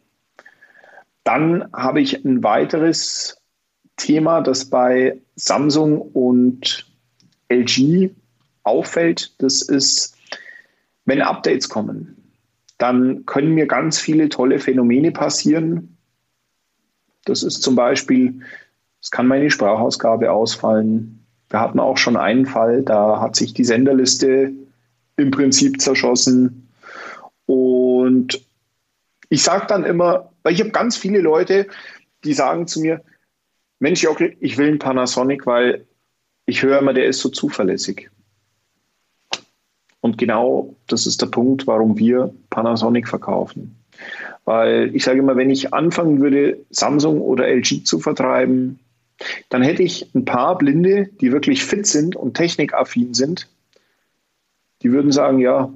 Dann 1.23 1.71
habe 1.73 2.01
ich 2.01 2.23
ein 2.23 2.43
weiteres 2.43 3.41
Thema, 3.97 4.41
das 4.41 4.65
bei 4.65 5.19
Samsung 5.35 6.01
und 6.01 6.85
LG 7.49 8.11
auffällt. 8.63 9.33
Das 9.39 9.61
ist, 9.61 10.17
wenn 11.05 11.21
Updates 11.21 11.69
kommen, 11.69 12.15
dann 12.77 13.25
können 13.25 13.53
mir 13.53 13.67
ganz 13.67 13.99
viele 13.99 14.29
tolle 14.29 14.59
Phänomene 14.59 15.11
passieren. 15.11 15.97
Das 17.25 17.41
ist 17.41 17.63
zum 17.63 17.75
Beispiel, 17.75 18.41
es 19.01 19.11
kann 19.11 19.27
meine 19.27 19.49
Sprachausgabe 19.49 20.31
ausfallen. 20.31 21.24
Wir 21.49 21.59
hatten 21.59 21.79
auch 21.79 21.97
schon 21.97 22.17
einen 22.17 22.45
Fall, 22.45 22.81
da 22.81 23.21
hat 23.21 23.35
sich 23.35 23.53
die 23.53 23.63
Senderliste 23.63 24.51
im 25.17 25.31
Prinzip 25.31 25.79
zerschossen. 25.79 26.69
Und 27.45 28.41
ich 29.29 29.43
sage 29.43 29.67
dann 29.67 29.83
immer, 29.83 30.31
weil 30.43 30.53
ich 30.53 30.59
habe 30.59 30.71
ganz 30.71 30.97
viele 30.97 31.19
Leute, 31.19 31.67
die 32.23 32.33
sagen 32.33 32.67
zu 32.67 32.81
mir, 32.81 33.01
Mensch, 33.79 34.03
Jockel, 34.03 34.35
ich 34.39 34.57
will 34.57 34.67
einen 34.67 34.79
Panasonic, 34.79 35.45
weil 35.45 35.85
ich 36.45 36.63
höre 36.63 36.79
immer, 36.79 36.93
der 36.93 37.05
ist 37.05 37.19
so 37.19 37.29
zuverlässig. 37.29 38.09
Und 40.01 40.17
genau 40.17 40.75
das 40.87 41.07
ist 41.07 41.21
der 41.21 41.27
Punkt, 41.27 41.65
warum 41.67 41.97
wir 41.97 42.33
Panasonic 42.49 43.07
verkaufen. 43.07 43.75
Weil 44.43 44.95
ich 44.95 45.03
sage 45.03 45.19
immer, 45.19 45.35
wenn 45.35 45.49
ich 45.49 45.73
anfangen 45.73 46.21
würde, 46.21 46.59
Samsung 46.69 47.21
oder 47.21 47.47
LG 47.47 47.83
zu 47.83 47.99
vertreiben, 47.99 48.79
dann 49.49 49.61
hätte 49.61 49.83
ich 49.83 50.13
ein 50.13 50.25
paar 50.25 50.57
Blinde, 50.57 51.09
die 51.21 51.31
wirklich 51.31 51.63
fit 51.63 51.87
sind 51.87 52.15
und 52.15 52.35
technikaffin 52.35 53.13
sind. 53.13 53.47
Die 54.81 54.91
würden 54.91 55.11
sagen, 55.11 55.39
ja, 55.39 55.73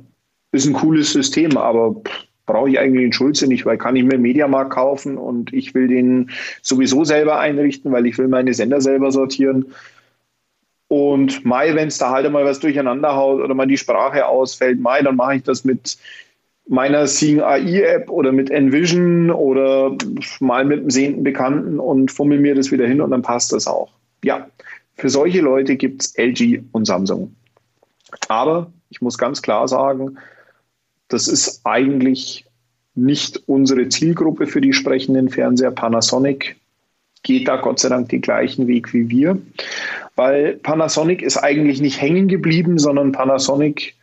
ist 0.51 0.65
ein 0.65 0.73
cooles 0.73 1.13
System, 1.13 1.57
aber 1.57 2.01
brauche 2.45 2.69
ich 2.69 2.79
eigentlich 2.79 3.03
den 3.03 3.13
Schulze 3.13 3.47
nicht, 3.47 3.65
weil 3.65 3.77
kann 3.77 3.95
ich 3.95 4.03
mir 4.03 4.17
Mediamarkt 4.17 4.71
kaufen 4.71 5.17
und 5.17 5.53
ich 5.53 5.75
will 5.75 5.87
den 5.87 6.31
sowieso 6.61 7.03
selber 7.03 7.39
einrichten, 7.39 7.91
weil 7.91 8.07
ich 8.07 8.17
will 8.17 8.27
meine 8.27 8.53
Sender 8.53 8.81
selber 8.81 9.11
sortieren. 9.11 9.73
Und 10.87 11.45
Mai, 11.45 11.75
wenn 11.75 11.89
es 11.89 11.99
da 11.99 12.09
halt 12.09 12.31
mal 12.31 12.45
was 12.45 12.59
durcheinander 12.59 13.15
haut 13.15 13.41
oder 13.41 13.53
mal 13.53 13.67
die 13.67 13.77
Sprache 13.77 14.25
ausfällt, 14.25 14.79
Mai, 14.79 15.03
dann 15.03 15.15
mache 15.15 15.35
ich 15.35 15.43
das 15.43 15.63
mit 15.63 15.99
meiner 16.69 17.07
Seeing 17.07 17.41
AI 17.41 17.81
App 17.81 18.09
oder 18.11 18.31
mit 18.31 18.51
Envision 18.51 19.31
oder 19.31 19.97
mal 20.39 20.63
mit 20.63 20.79
einem 20.79 20.89
sehenden 20.91 21.23
Bekannten 21.23 21.79
und 21.79 22.11
fummel 22.11 22.39
mir 22.39 22.53
das 22.53 22.71
wieder 22.71 22.87
hin 22.87 23.01
und 23.01 23.09
dann 23.09 23.23
passt 23.23 23.51
das 23.51 23.65
auch. 23.65 23.91
Ja, 24.23 24.47
für 24.95 25.09
solche 25.09 25.41
Leute 25.41 25.75
gibt 25.75 26.03
es 26.03 26.13
LG 26.15 26.61
und 26.71 26.85
Samsung. 26.85 27.35
Aber 28.27 28.71
ich 28.89 29.01
muss 29.01 29.17
ganz 29.17 29.41
klar 29.41 29.67
sagen, 29.67 30.17
das 31.07 31.27
ist 31.27 31.61
eigentlich 31.63 32.45
nicht 32.93 33.41
unsere 33.47 33.89
Zielgruppe 33.89 34.45
für 34.45 34.61
die 34.61 34.73
sprechenden 34.73 35.29
Fernseher. 35.29 35.71
Panasonic 35.71 36.55
geht 37.23 37.47
da 37.47 37.57
Gott 37.57 37.79
sei 37.79 37.89
Dank 37.89 38.09
den 38.09 38.21
gleichen 38.21 38.67
Weg 38.67 38.93
wie 38.93 39.09
wir, 39.09 39.41
weil 40.15 40.57
Panasonic 40.57 41.23
ist 41.23 41.37
eigentlich 41.37 41.81
nicht 41.81 41.99
hängen 41.99 42.27
geblieben, 42.27 42.77
sondern 42.77 43.11
Panasonic, 43.11 43.95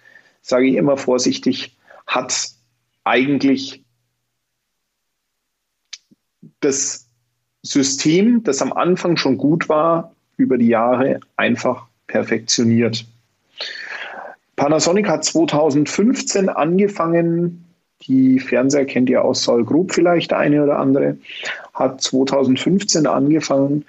sage 0.43 0.67
ich 0.67 0.75
immer 0.75 0.97
vorsichtig, 0.97 1.77
hat 2.07 2.56
eigentlich 3.07 3.85
das 6.61 7.09
System, 7.63 8.43
das 8.43 8.61
am 8.61 8.73
Anfang 8.73 9.17
schon 9.17 9.39
gut 9.39 9.69
war, 9.69 10.13
über 10.37 10.59
die 10.59 10.69
Jahre 10.69 11.21
einfach 11.37 11.87
perfektioniert. 12.09 13.07
Panasonic 14.57 15.09
hat 15.09 15.25
2015 15.25 16.49
angefangen, 16.49 17.65
die 18.03 18.41
Fernseher 18.41 18.87
kennt 18.87 19.09
ihr 19.09 19.25
aus 19.25 19.43
Sol 19.43 19.65
Group 19.65 19.93
vielleicht, 19.93 20.33
eine 20.33 20.65
oder 20.65 20.79
andere, 20.79 21.17
hat 21.75 22.01
2015 22.01 23.07
angefangen, 23.07 23.85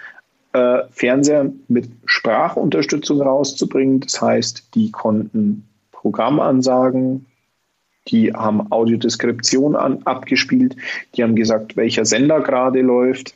äh, 0.53 0.83
Fernseher 0.91 1.51
mit 1.67 1.89
Sprachunterstützung 2.05 3.21
rauszubringen. 3.21 3.99
Das 3.99 4.21
heißt, 4.21 4.75
die 4.75 4.91
konnten 4.91 5.67
Programmansagen, 5.91 7.25
die 8.07 8.33
haben 8.33 8.71
Audiodeskription 8.71 9.75
an, 9.75 10.01
abgespielt, 10.03 10.75
die 11.15 11.23
haben 11.23 11.35
gesagt, 11.35 11.75
welcher 11.77 12.05
Sender 12.05 12.41
gerade 12.41 12.81
läuft. 12.81 13.35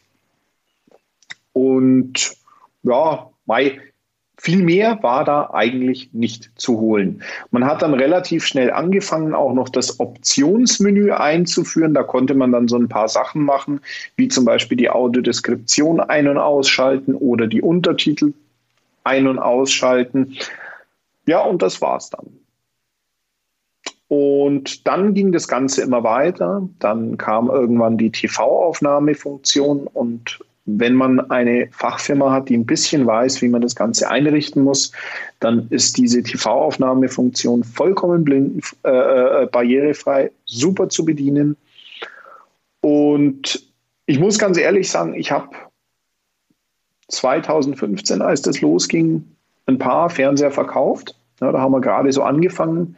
Und 1.53 2.36
ja, 2.84 3.29
Mai, 3.45 3.79
viel 4.38 4.63
mehr 4.63 5.03
war 5.03 5.23
da 5.23 5.51
eigentlich 5.53 6.13
nicht 6.13 6.49
zu 6.55 6.79
holen. 6.79 7.21
Man 7.51 7.65
hat 7.65 7.84
dann 7.84 7.93
relativ 7.93 8.43
schnell 8.43 8.71
angefangen, 8.71 9.36
auch 9.36 9.53
noch 9.53 9.69
das 9.69 9.99
Optionsmenü 9.99 11.12
einzuführen. 11.12 11.93
Da 11.93 12.01
konnte 12.01 12.34
man 12.34 12.51
dann 12.51 12.67
so 12.67 12.75
ein 12.75 12.88
paar 12.89 13.07
Sachen 13.07 13.43
machen, 13.43 13.81
wie 14.15 14.29
zum 14.29 14.45
Beispiel 14.45 14.77
die 14.77 14.89
Audiodeskription 14.89 15.99
ein- 15.99 16.27
und 16.27 16.39
ausschalten 16.39 17.13
oder 17.13 17.45
die 17.45 17.62
Untertitel 17.62 18.34
ein- 19.03 19.27
und 19.27 19.38
ausschalten. 19.38 20.38
Ja, 21.27 21.41
und 21.41 21.62
das 21.62 21.79
war's 21.81 22.10
dann. 22.10 22.40
Und 24.12 24.86
dann 24.89 25.13
ging 25.13 25.32
das 25.32 25.47
Ganze 25.47 25.82
immer 25.84 26.04
weiter. 26.04 26.67
Dann 26.80 27.17
kam 27.17 27.50
irgendwann 27.50 27.97
die 27.97 28.10
TV-Aufnahmefunktion 28.10 29.88
und 29.88 30.41
wenn 30.65 30.95
man 30.95 31.32
eine 31.32 31.69
Fachfirma 31.71 32.30
hat, 32.30 32.50
die 32.50 32.58
ein 32.58 32.65
bisschen 32.65 33.06
weiß, 33.06 33.41
wie 33.41 33.47
man 33.47 33.62
das 33.62 33.74
Ganze 33.74 34.10
einrichten 34.10 34.63
muss, 34.63 34.91
dann 35.39 35.65
ist 35.69 35.97
diese 35.97 36.24
TV-Aufnahmefunktion 36.24 37.63
vollkommen 37.63 38.26
blind, 38.26 38.76
äh, 38.84 38.89
äh, 39.43 39.47
barrierefrei, 39.50 40.30
super 40.43 40.89
zu 40.89 41.06
bedienen. 41.06 41.56
Und 42.82 43.65
ich 44.08 44.19
muss 44.19 44.38
ganz 44.38 44.58
ehrlich 44.58 44.91
sagen, 44.91 45.13
ich 45.13 45.32
habe 45.32 45.56
2015, 47.08 48.21
als 48.21 48.41
das 48.41 48.60
losging, 48.60 49.26
ein 49.67 49.78
paar 49.78 50.10
Fernseher 50.10 50.52
verkauft. 50.52 51.15
Ja, 51.39 51.54
da 51.54 51.62
haben 51.62 51.71
wir 51.71 51.80
gerade 51.80 52.12
so 52.12 52.24
angefangen. 52.24 52.97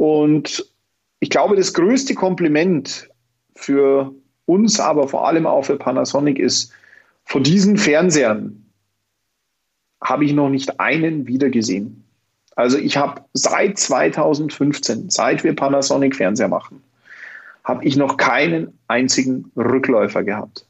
Und 0.00 0.64
ich 1.18 1.28
glaube, 1.28 1.56
das 1.56 1.74
größte 1.74 2.14
Kompliment 2.14 3.10
für 3.54 4.14
uns, 4.46 4.80
aber 4.80 5.08
vor 5.08 5.28
allem 5.28 5.46
auch 5.46 5.66
für 5.66 5.76
Panasonic 5.76 6.38
ist, 6.38 6.72
von 7.24 7.42
diesen 7.42 7.76
Fernsehern 7.76 8.64
habe 10.02 10.24
ich 10.24 10.32
noch 10.32 10.48
nicht 10.48 10.80
einen 10.80 11.26
wieder 11.26 11.50
gesehen. 11.50 12.02
Also 12.56 12.78
ich 12.78 12.96
habe 12.96 13.26
seit 13.34 13.78
2015, 13.78 15.10
seit 15.10 15.44
wir 15.44 15.54
Panasonic 15.54 16.16
Fernseher 16.16 16.48
machen, 16.48 16.82
habe 17.62 17.84
ich 17.84 17.98
noch 17.98 18.16
keinen 18.16 18.78
einzigen 18.88 19.52
Rückläufer 19.54 20.24
gehabt. 20.24 20.64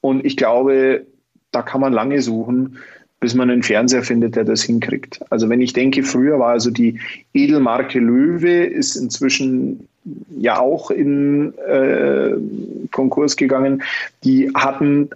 Und 0.00 0.24
ich 0.24 0.38
glaube, 0.38 1.06
da 1.50 1.60
kann 1.60 1.82
man 1.82 1.92
lange 1.92 2.22
suchen, 2.22 2.78
bis 3.20 3.34
man 3.34 3.50
einen 3.50 3.62
Fernseher 3.62 4.02
findet, 4.02 4.34
der 4.34 4.44
das 4.44 4.62
hinkriegt. 4.62 5.20
Also 5.30 5.48
wenn 5.48 5.60
ich 5.60 5.74
denke, 5.74 6.02
früher 6.02 6.38
war 6.38 6.50
also 6.50 6.70
die 6.70 6.98
Edelmarke 7.34 7.98
Löwe, 7.98 8.64
ist 8.64 8.96
inzwischen 8.96 9.86
ja 10.38 10.58
auch 10.58 10.90
in 10.90 11.52
äh, 11.58 12.32
Konkurs 12.90 13.36
gegangen. 13.36 13.82
Die 14.24 14.50
hatten 14.54 15.10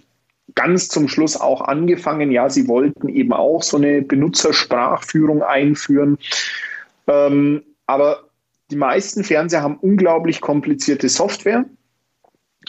ganz 0.54 0.88
zum 0.88 1.08
Schluss 1.08 1.40
auch 1.40 1.62
angefangen, 1.62 2.30
ja, 2.30 2.48
sie 2.50 2.68
wollten 2.68 3.08
eben 3.08 3.32
auch 3.32 3.62
so 3.62 3.78
eine 3.78 4.02
Benutzersprachführung 4.02 5.42
einführen. 5.42 6.18
Ähm, 7.06 7.62
aber 7.86 8.24
die 8.70 8.76
meisten 8.76 9.24
Fernseher 9.24 9.62
haben 9.62 9.78
unglaublich 9.80 10.42
komplizierte 10.42 11.08
Software. 11.08 11.64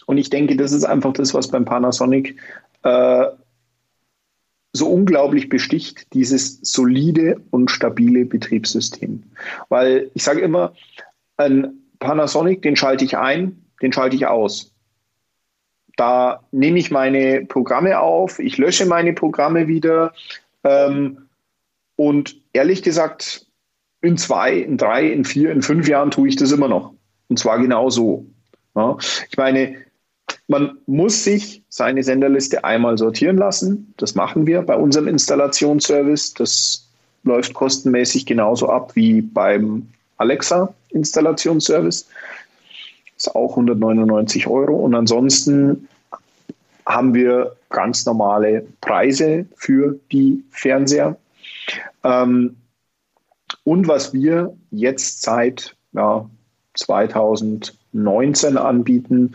Und 0.05 0.17
ich 0.17 0.29
denke, 0.29 0.55
das 0.55 0.71
ist 0.71 0.85
einfach 0.85 1.13
das, 1.13 1.33
was 1.33 1.49
beim 1.49 1.65
Panasonic 1.65 2.37
äh, 2.83 3.25
so 4.75 4.87
unglaublich 4.89 5.49
besticht, 5.49 6.13
dieses 6.13 6.59
solide 6.61 7.41
und 7.51 7.71
stabile 7.71 8.25
Betriebssystem. 8.25 9.23
Weil 9.69 10.11
ich 10.13 10.23
sage 10.23 10.41
immer, 10.41 10.73
ein 11.37 11.73
Panasonic, 11.99 12.61
den 12.61 12.75
schalte 12.75 13.05
ich 13.05 13.17
ein, 13.17 13.65
den 13.81 13.93
schalte 13.93 14.15
ich 14.15 14.27
aus. 14.27 14.73
Da 15.97 16.43
nehme 16.51 16.77
ich 16.77 16.91
meine 16.91 17.45
Programme 17.45 17.99
auf, 17.99 18.39
ich 18.39 18.57
lösche 18.57 18.85
meine 18.85 19.13
Programme 19.13 19.67
wieder. 19.67 20.13
Ähm, 20.63 21.29
und 21.95 22.35
ehrlich 22.51 22.83
gesagt, 22.83 23.45
in 24.01 24.17
zwei, 24.17 24.57
in 24.57 24.77
drei, 24.77 25.07
in 25.07 25.23
vier, 25.23 25.51
in 25.51 25.61
fünf 25.61 25.87
Jahren 25.87 26.11
tue 26.11 26.27
ich 26.27 26.35
das 26.35 26.51
immer 26.51 26.67
noch. 26.67 26.93
Und 27.29 27.39
zwar 27.39 27.59
genau 27.59 27.89
so. 27.89 28.25
Ja, 28.75 28.97
ich 29.29 29.37
meine, 29.37 29.84
man 30.47 30.77
muss 30.85 31.23
sich 31.23 31.63
seine 31.69 32.03
Senderliste 32.03 32.63
einmal 32.63 32.97
sortieren 32.97 33.37
lassen. 33.37 33.93
Das 33.97 34.15
machen 34.15 34.45
wir 34.45 34.61
bei 34.61 34.75
unserem 34.75 35.07
Installationsservice. 35.07 36.35
Das 36.35 36.87
läuft 37.23 37.53
kostenmäßig 37.53 38.25
genauso 38.25 38.69
ab 38.69 38.95
wie 38.95 39.21
beim 39.21 39.87
Alexa-Installationsservice. 40.17 42.07
Ist 43.17 43.35
auch 43.35 43.51
199 43.51 44.47
Euro. 44.47 44.75
Und 44.75 44.93
ansonsten 44.93 45.87
haben 46.85 47.13
wir 47.15 47.55
ganz 47.69 48.05
normale 48.05 48.67
Preise 48.81 49.45
für 49.55 49.99
die 50.11 50.43
Fernseher. 50.51 51.17
Ähm, 52.03 52.57
und 53.63 53.87
was 53.87 54.13
wir 54.13 54.55
jetzt 54.69 55.23
seit 55.23 55.75
ja, 55.93 56.29
2019 56.75 58.57
anbieten, 58.57 59.33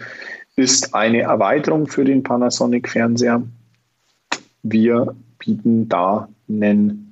ist 0.57 0.95
eine 0.95 1.23
Erweiterung 1.23 1.87
für 1.87 2.05
den 2.05 2.23
Panasonic-Fernseher. 2.23 3.43
Wir 4.63 5.15
bieten 5.39 5.89
da 5.89 6.29
einen 6.49 7.11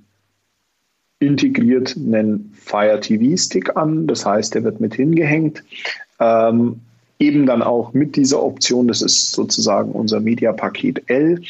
integriert 1.21 1.97
einen 1.97 2.53
Fire 2.55 3.01
TV 3.01 3.37
Stick 3.37 3.77
an. 3.77 4.07
Das 4.07 4.25
heißt, 4.25 4.55
der 4.55 4.65
wird 4.65 4.81
mit 4.81 4.95
hingehängt. 4.95 5.65
Ähm, 6.21 6.81
eben 7.19 7.47
dann 7.47 7.63
auch 7.63 7.93
mit 7.93 8.17
dieser 8.17 8.43
Option, 8.43 8.89
das 8.89 9.03
ist 9.03 9.33
sozusagen 9.33 9.93
unser 9.93 10.21
Media 10.21 10.53
Paket 10.53 11.03
L, 11.09 11.41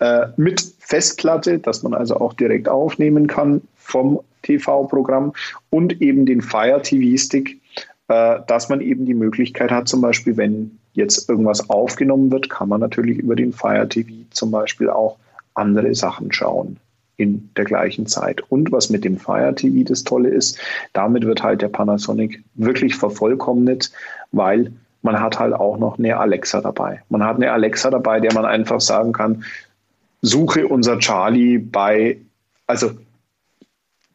äh, 0.00 0.26
mit 0.36 0.62
Festplatte, 0.80 1.58
dass 1.58 1.82
man 1.82 1.94
also 1.94 2.16
auch 2.16 2.34
direkt 2.34 2.68
aufnehmen 2.68 3.26
kann 3.26 3.62
vom 3.76 4.20
TV-Programm 4.42 5.32
und 5.70 6.02
eben 6.02 6.26
den 6.26 6.42
Fire 6.42 6.82
TV 6.82 7.16
Stick, 7.16 7.60
äh, 8.08 8.40
dass 8.46 8.68
man 8.68 8.82
eben 8.82 9.06
die 9.06 9.14
Möglichkeit 9.14 9.70
hat, 9.70 9.88
zum 9.88 10.02
Beispiel, 10.02 10.36
wenn 10.36 10.78
jetzt 10.94 11.28
irgendwas 11.28 11.68
aufgenommen 11.70 12.30
wird, 12.32 12.48
kann 12.48 12.68
man 12.68 12.80
natürlich 12.80 13.18
über 13.18 13.36
den 13.36 13.52
Fire 13.52 13.88
TV 13.88 14.10
zum 14.30 14.50
Beispiel 14.50 14.88
auch 14.88 15.18
andere 15.54 15.94
Sachen 15.94 16.32
schauen 16.32 16.78
in 17.16 17.50
der 17.56 17.64
gleichen 17.64 18.06
Zeit. 18.06 18.40
Und 18.50 18.72
was 18.72 18.90
mit 18.90 19.04
dem 19.04 19.18
Fire 19.18 19.54
TV 19.54 19.84
das 19.86 20.04
Tolle 20.04 20.30
ist, 20.30 20.58
damit 20.92 21.24
wird 21.24 21.42
halt 21.42 21.62
der 21.62 21.68
Panasonic 21.68 22.42
wirklich 22.54 22.96
vervollkommnet, 22.96 23.92
weil 24.32 24.72
man 25.02 25.20
hat 25.20 25.38
halt 25.38 25.52
auch 25.52 25.76
noch 25.76 25.98
eine 25.98 26.16
Alexa 26.16 26.60
dabei. 26.60 27.02
Man 27.10 27.22
hat 27.22 27.36
eine 27.36 27.52
Alexa 27.52 27.90
dabei, 27.90 28.20
der 28.20 28.32
man 28.32 28.46
einfach 28.46 28.80
sagen 28.80 29.12
kann, 29.12 29.44
suche 30.22 30.66
unser 30.66 30.98
Charlie 30.98 31.58
bei, 31.58 32.18
also 32.66 32.92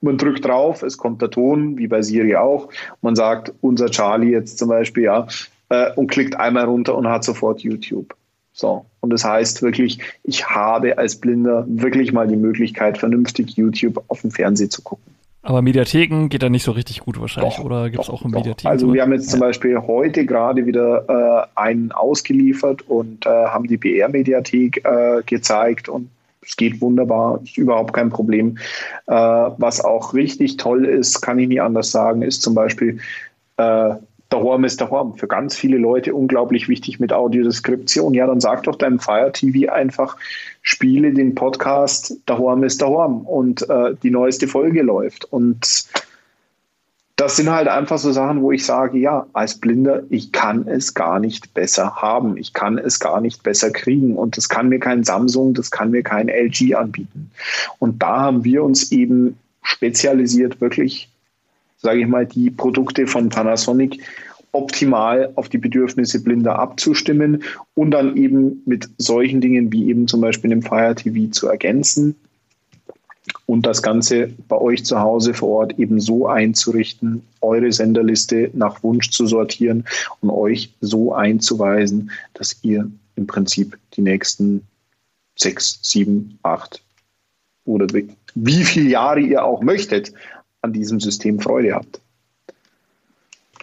man 0.02 0.18
drückt 0.18 0.46
drauf, 0.46 0.82
es 0.82 0.98
kommt 0.98 1.22
der 1.22 1.30
Ton, 1.30 1.78
wie 1.78 1.88
bei 1.88 2.02
Siri 2.02 2.36
auch. 2.36 2.70
Man 3.02 3.16
sagt, 3.16 3.54
unser 3.62 3.92
Charlie 3.92 4.32
jetzt 4.32 4.58
zum 4.58 4.70
Beispiel, 4.70 5.04
ja, 5.04 5.28
äh, 5.70 5.92
und 5.94 6.08
klickt 6.08 6.36
einmal 6.40 6.66
runter 6.66 6.96
und 6.96 7.08
hat 7.08 7.24
sofort 7.24 7.62
YouTube. 7.62 8.16
So. 8.54 8.86
Und 9.00 9.12
das 9.12 9.24
heißt 9.24 9.62
wirklich, 9.62 10.00
ich 10.24 10.50
habe 10.50 10.98
als 10.98 11.16
Blinder 11.16 11.66
wirklich 11.68 12.12
mal 12.12 12.28
die 12.28 12.36
Möglichkeit, 12.36 12.98
vernünftig 12.98 13.56
YouTube 13.56 14.04
auf 14.08 14.22
dem 14.22 14.32
Fernsehen 14.32 14.70
zu 14.70 14.82
gucken. 14.82 15.14
Aber 15.42 15.62
Mediatheken 15.62 16.28
geht 16.28 16.44
da 16.44 16.50
nicht 16.50 16.64
so 16.64 16.72
richtig 16.72 17.00
gut 17.00 17.20
wahrscheinlich, 17.20 17.56
doch, 17.56 17.64
oder 17.64 17.90
gibt 17.90 18.04
es 18.04 18.10
auch 18.10 18.26
im 18.26 18.32
Mediatheken? 18.32 18.68
Also 18.68 18.94
wir 18.94 19.02
haben 19.02 19.14
jetzt 19.14 19.28
ja. 19.28 19.32
zum 19.32 19.40
Beispiel 19.40 19.80
heute 19.80 20.26
gerade 20.26 20.66
wieder 20.66 21.48
äh, 21.56 21.60
einen 21.60 21.94
ausgeliefert 21.94 22.82
und 22.90 23.26
äh, 23.26 23.30
haben 23.30 23.66
die 23.66 23.78
BR-Mediathek 23.78 24.84
äh, 24.84 25.24
gezeigt 25.26 25.88
und 25.88 26.10
es 26.42 26.58
geht 26.58 26.82
wunderbar, 26.82 27.40
ist 27.44 27.58
überhaupt 27.58 27.94
kein 27.94 28.10
Problem. 28.10 28.58
Äh, 29.08 29.14
was 29.14 29.84
auch 29.84 30.14
richtig 30.14 30.58
toll 30.58 30.86
ist, 30.86 31.22
kann 31.22 31.40
ich 31.40 31.48
nie 31.48 31.62
anders 31.62 31.92
sagen, 31.92 32.22
ist 32.22 32.42
zum 32.42 32.54
Beispiel 32.54 33.00
äh, 33.58 33.96
daheim 34.30 34.64
ist 34.64 34.80
daheim. 34.82 35.16
Für 35.16 35.28
ganz 35.28 35.56
viele 35.56 35.78
Leute 35.78 36.14
unglaublich 36.14 36.68
wichtig 36.70 37.00
mit 37.00 37.12
Audiodeskription. 37.12 38.14
Ja, 38.14 38.28
dann 38.28 38.40
sag 38.40 38.64
doch 38.64 38.76
deinem 38.76 39.00
Fire 39.00 39.32
TV 39.32 39.72
einfach, 39.72 40.18
spiele 40.62 41.14
den 41.14 41.36
Podcast 41.36 42.16
daheim 42.26 42.64
ist 42.64 42.82
daheim 42.82 43.22
und 43.22 43.70
äh, 43.70 43.96
die 44.02 44.12
neueste 44.12 44.48
Folge 44.48 44.82
läuft. 44.82 45.26
Und 45.26 45.88
das 47.20 47.36
sind 47.36 47.50
halt 47.50 47.68
einfach 47.68 47.98
so 47.98 48.14
Sachen, 48.14 48.42
wo 48.42 48.54
ich 48.54 48.66
sage, 48.66 48.98
ja, 48.98 49.26
als 49.34 49.60
Blinder, 49.60 50.04
ich 50.10 50.32
kann 50.32 50.68
es 50.70 50.94
gar 50.94 51.20
nicht 51.20 51.54
besser 51.54 51.98
haben. 51.98 52.38
Ich 52.38 52.54
kann 52.54 52.78
es 52.78 53.00
gar 53.00 53.20
nicht 53.20 53.44
besser 53.44 53.72
kriegen. 53.72 54.16
Und 54.16 54.38
das 54.38 54.48
kann 54.48 54.70
mir 54.70 54.80
kein 54.80 55.04
Samsung, 55.04 55.54
das 55.54 55.70
kann 55.70 55.92
mir 55.92 56.02
kein 56.02 56.30
LG 56.30 56.76
anbieten. 56.76 57.32
Und 57.78 58.02
da 58.02 58.22
haben 58.22 58.46
wir 58.46 58.64
uns 58.64 58.94
eben 58.94 59.38
spezialisiert, 59.64 60.62
wirklich 60.62 61.10
sage 61.82 62.02
ich 62.02 62.08
mal, 62.08 62.26
die 62.26 62.52
Produkte 62.52 63.08
von 63.08 63.30
Panasonic 63.30 64.02
optimal 64.52 65.32
auf 65.36 65.50
die 65.50 65.58
Bedürfnisse 65.58 66.24
Blinder 66.24 66.58
abzustimmen 66.58 67.44
und 67.76 67.92
dann 67.92 68.18
eben 68.18 68.62
mit 68.66 68.90
solchen 68.98 69.42
Dingen 69.42 69.72
wie 69.72 69.90
eben 69.90 70.08
zum 70.08 70.22
Beispiel 70.22 70.50
dem 70.50 70.62
Fire 70.62 70.96
TV 70.96 71.32
zu 71.32 71.48
ergänzen 71.48 72.16
und 73.46 73.66
das 73.66 73.82
Ganze 73.82 74.34
bei 74.48 74.58
euch 74.58 74.86
zu 74.86 75.00
Hause 75.00 75.34
vor 75.34 75.50
Ort 75.50 75.80
eben 75.80 76.00
so 76.00 76.28
einzurichten, 76.28 77.24
eure 77.42 77.72
Senderliste 77.72 78.50
nach 78.54 78.82
Wunsch 78.84 79.12
zu 79.12 79.28
sortieren 79.28 79.86
und 80.22 80.32
euch 80.32 80.74
so 80.82 81.14
einzuweisen, 81.14 82.12
dass 82.34 82.58
ihr 82.64 82.90
im 83.16 83.28
Prinzip 83.28 83.78
die 83.94 84.02
nächsten 84.02 84.64
sechs, 85.36 85.80
sieben, 85.84 86.40
acht 86.44 86.82
oder 87.66 87.88
wie 88.36 88.64
viele 88.64 88.90
Jahre 88.90 89.20
ihr 89.20 89.44
auch 89.44 89.62
möchtet, 89.62 90.12
an 90.62 90.74
diesem 90.74 91.00
System 91.00 91.40
Freude 91.40 91.74
habt. 91.74 92.02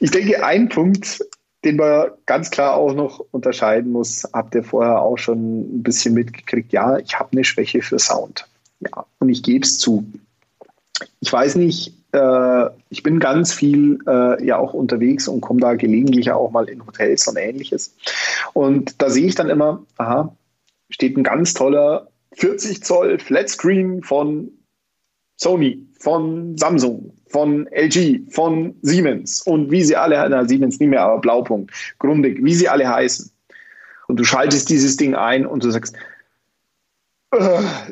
Ich 0.00 0.10
denke, 0.10 0.44
ein 0.44 0.68
Punkt, 0.68 1.24
den 1.64 1.76
man 1.76 2.10
ganz 2.26 2.50
klar 2.50 2.76
auch 2.76 2.94
noch 2.94 3.24
unterscheiden 3.30 3.92
muss, 3.92 4.24
habt 4.32 4.54
ihr 4.54 4.62
vorher 4.62 5.00
auch 5.00 5.16
schon 5.16 5.60
ein 5.60 5.82
bisschen 5.82 6.14
mitgekriegt. 6.14 6.72
Ja, 6.72 6.98
ich 6.98 7.18
habe 7.18 7.32
eine 7.32 7.44
Schwäche 7.44 7.82
für 7.82 7.98
Sound. 7.98 8.46
Ja, 8.80 9.06
und 9.18 9.28
ich 9.28 9.42
gebe 9.42 9.64
es 9.64 9.78
zu. 9.78 10.04
Ich 11.20 11.32
weiß 11.32 11.56
nicht, 11.56 11.94
äh, 12.12 12.70
ich 12.90 13.02
bin 13.02 13.18
ganz 13.18 13.52
viel 13.52 13.98
äh, 14.06 14.44
ja 14.44 14.58
auch 14.58 14.74
unterwegs 14.74 15.28
und 15.28 15.40
komme 15.40 15.60
da 15.60 15.74
gelegentlich 15.74 16.30
auch 16.30 16.50
mal 16.50 16.68
in 16.68 16.86
Hotels 16.86 17.26
und 17.26 17.36
ähnliches. 17.36 17.94
Und 18.52 19.00
da 19.02 19.10
sehe 19.10 19.26
ich 19.26 19.34
dann 19.34 19.50
immer, 19.50 19.84
aha, 19.96 20.34
steht 20.90 21.16
ein 21.16 21.24
ganz 21.24 21.54
toller 21.54 22.08
40 22.32 22.82
Zoll 22.82 23.18
Flatscreen 23.18 24.02
von 24.02 24.50
Sony, 25.36 25.86
von 25.98 26.56
Samsung, 26.56 27.12
von 27.28 27.66
LG, 27.68 28.30
von 28.30 28.74
Siemens 28.82 29.42
und 29.42 29.70
wie 29.70 29.82
sie 29.82 29.96
alle, 29.96 30.26
na, 30.28 30.46
Siemens 30.46 30.80
nicht 30.80 30.88
mehr, 30.88 31.02
aber 31.02 31.20
Blaupunkt, 31.20 31.72
Grundig, 31.98 32.42
wie 32.42 32.54
sie 32.54 32.68
alle 32.68 32.88
heißen. 32.88 33.30
Und 34.08 34.20
du 34.20 34.24
schaltest 34.24 34.68
dieses 34.68 34.96
Ding 34.96 35.14
ein 35.14 35.46
und 35.46 35.64
du 35.64 35.70
sagst, 35.70 35.96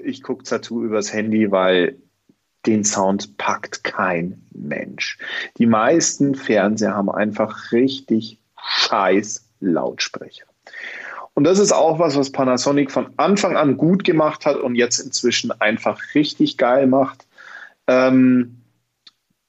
ich 0.04 0.22
gucke 0.22 0.44
dazu 0.48 0.85
übers 0.85 1.12
Handy, 1.12 1.50
weil 1.50 1.96
den 2.66 2.85
Sound 2.85 3.37
packt 3.37 3.85
kein 3.85 4.42
Mensch. 4.52 5.18
Die 5.59 5.66
meisten 5.66 6.35
Fernseher 6.35 6.94
haben 6.94 7.11
einfach 7.11 7.72
richtig 7.72 8.38
scheiß 8.57 9.44
Lautsprecher. 9.61 10.44
Und 11.35 11.44
das 11.44 11.59
ist 11.59 11.72
auch 11.72 11.98
was, 11.98 12.16
was 12.16 12.30
Panasonic 12.30 12.90
von 12.90 13.12
Anfang 13.16 13.57
an 13.57 13.76
gut 13.76 14.04
gemacht 14.04 14.46
hat 14.46 14.57
und 14.57 14.76
jetzt 14.76 15.00
inzwischen 15.00 15.50
einfach 15.61 16.00
richtig 16.14 16.57
geil 16.57 16.87
macht. 16.87 17.23
Ähm, 17.87 18.57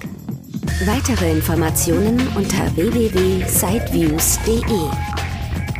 Weitere 0.86 1.30
Informationen 1.30 2.26
unter 2.34 2.74
www.sideviews.de. 2.74 5.29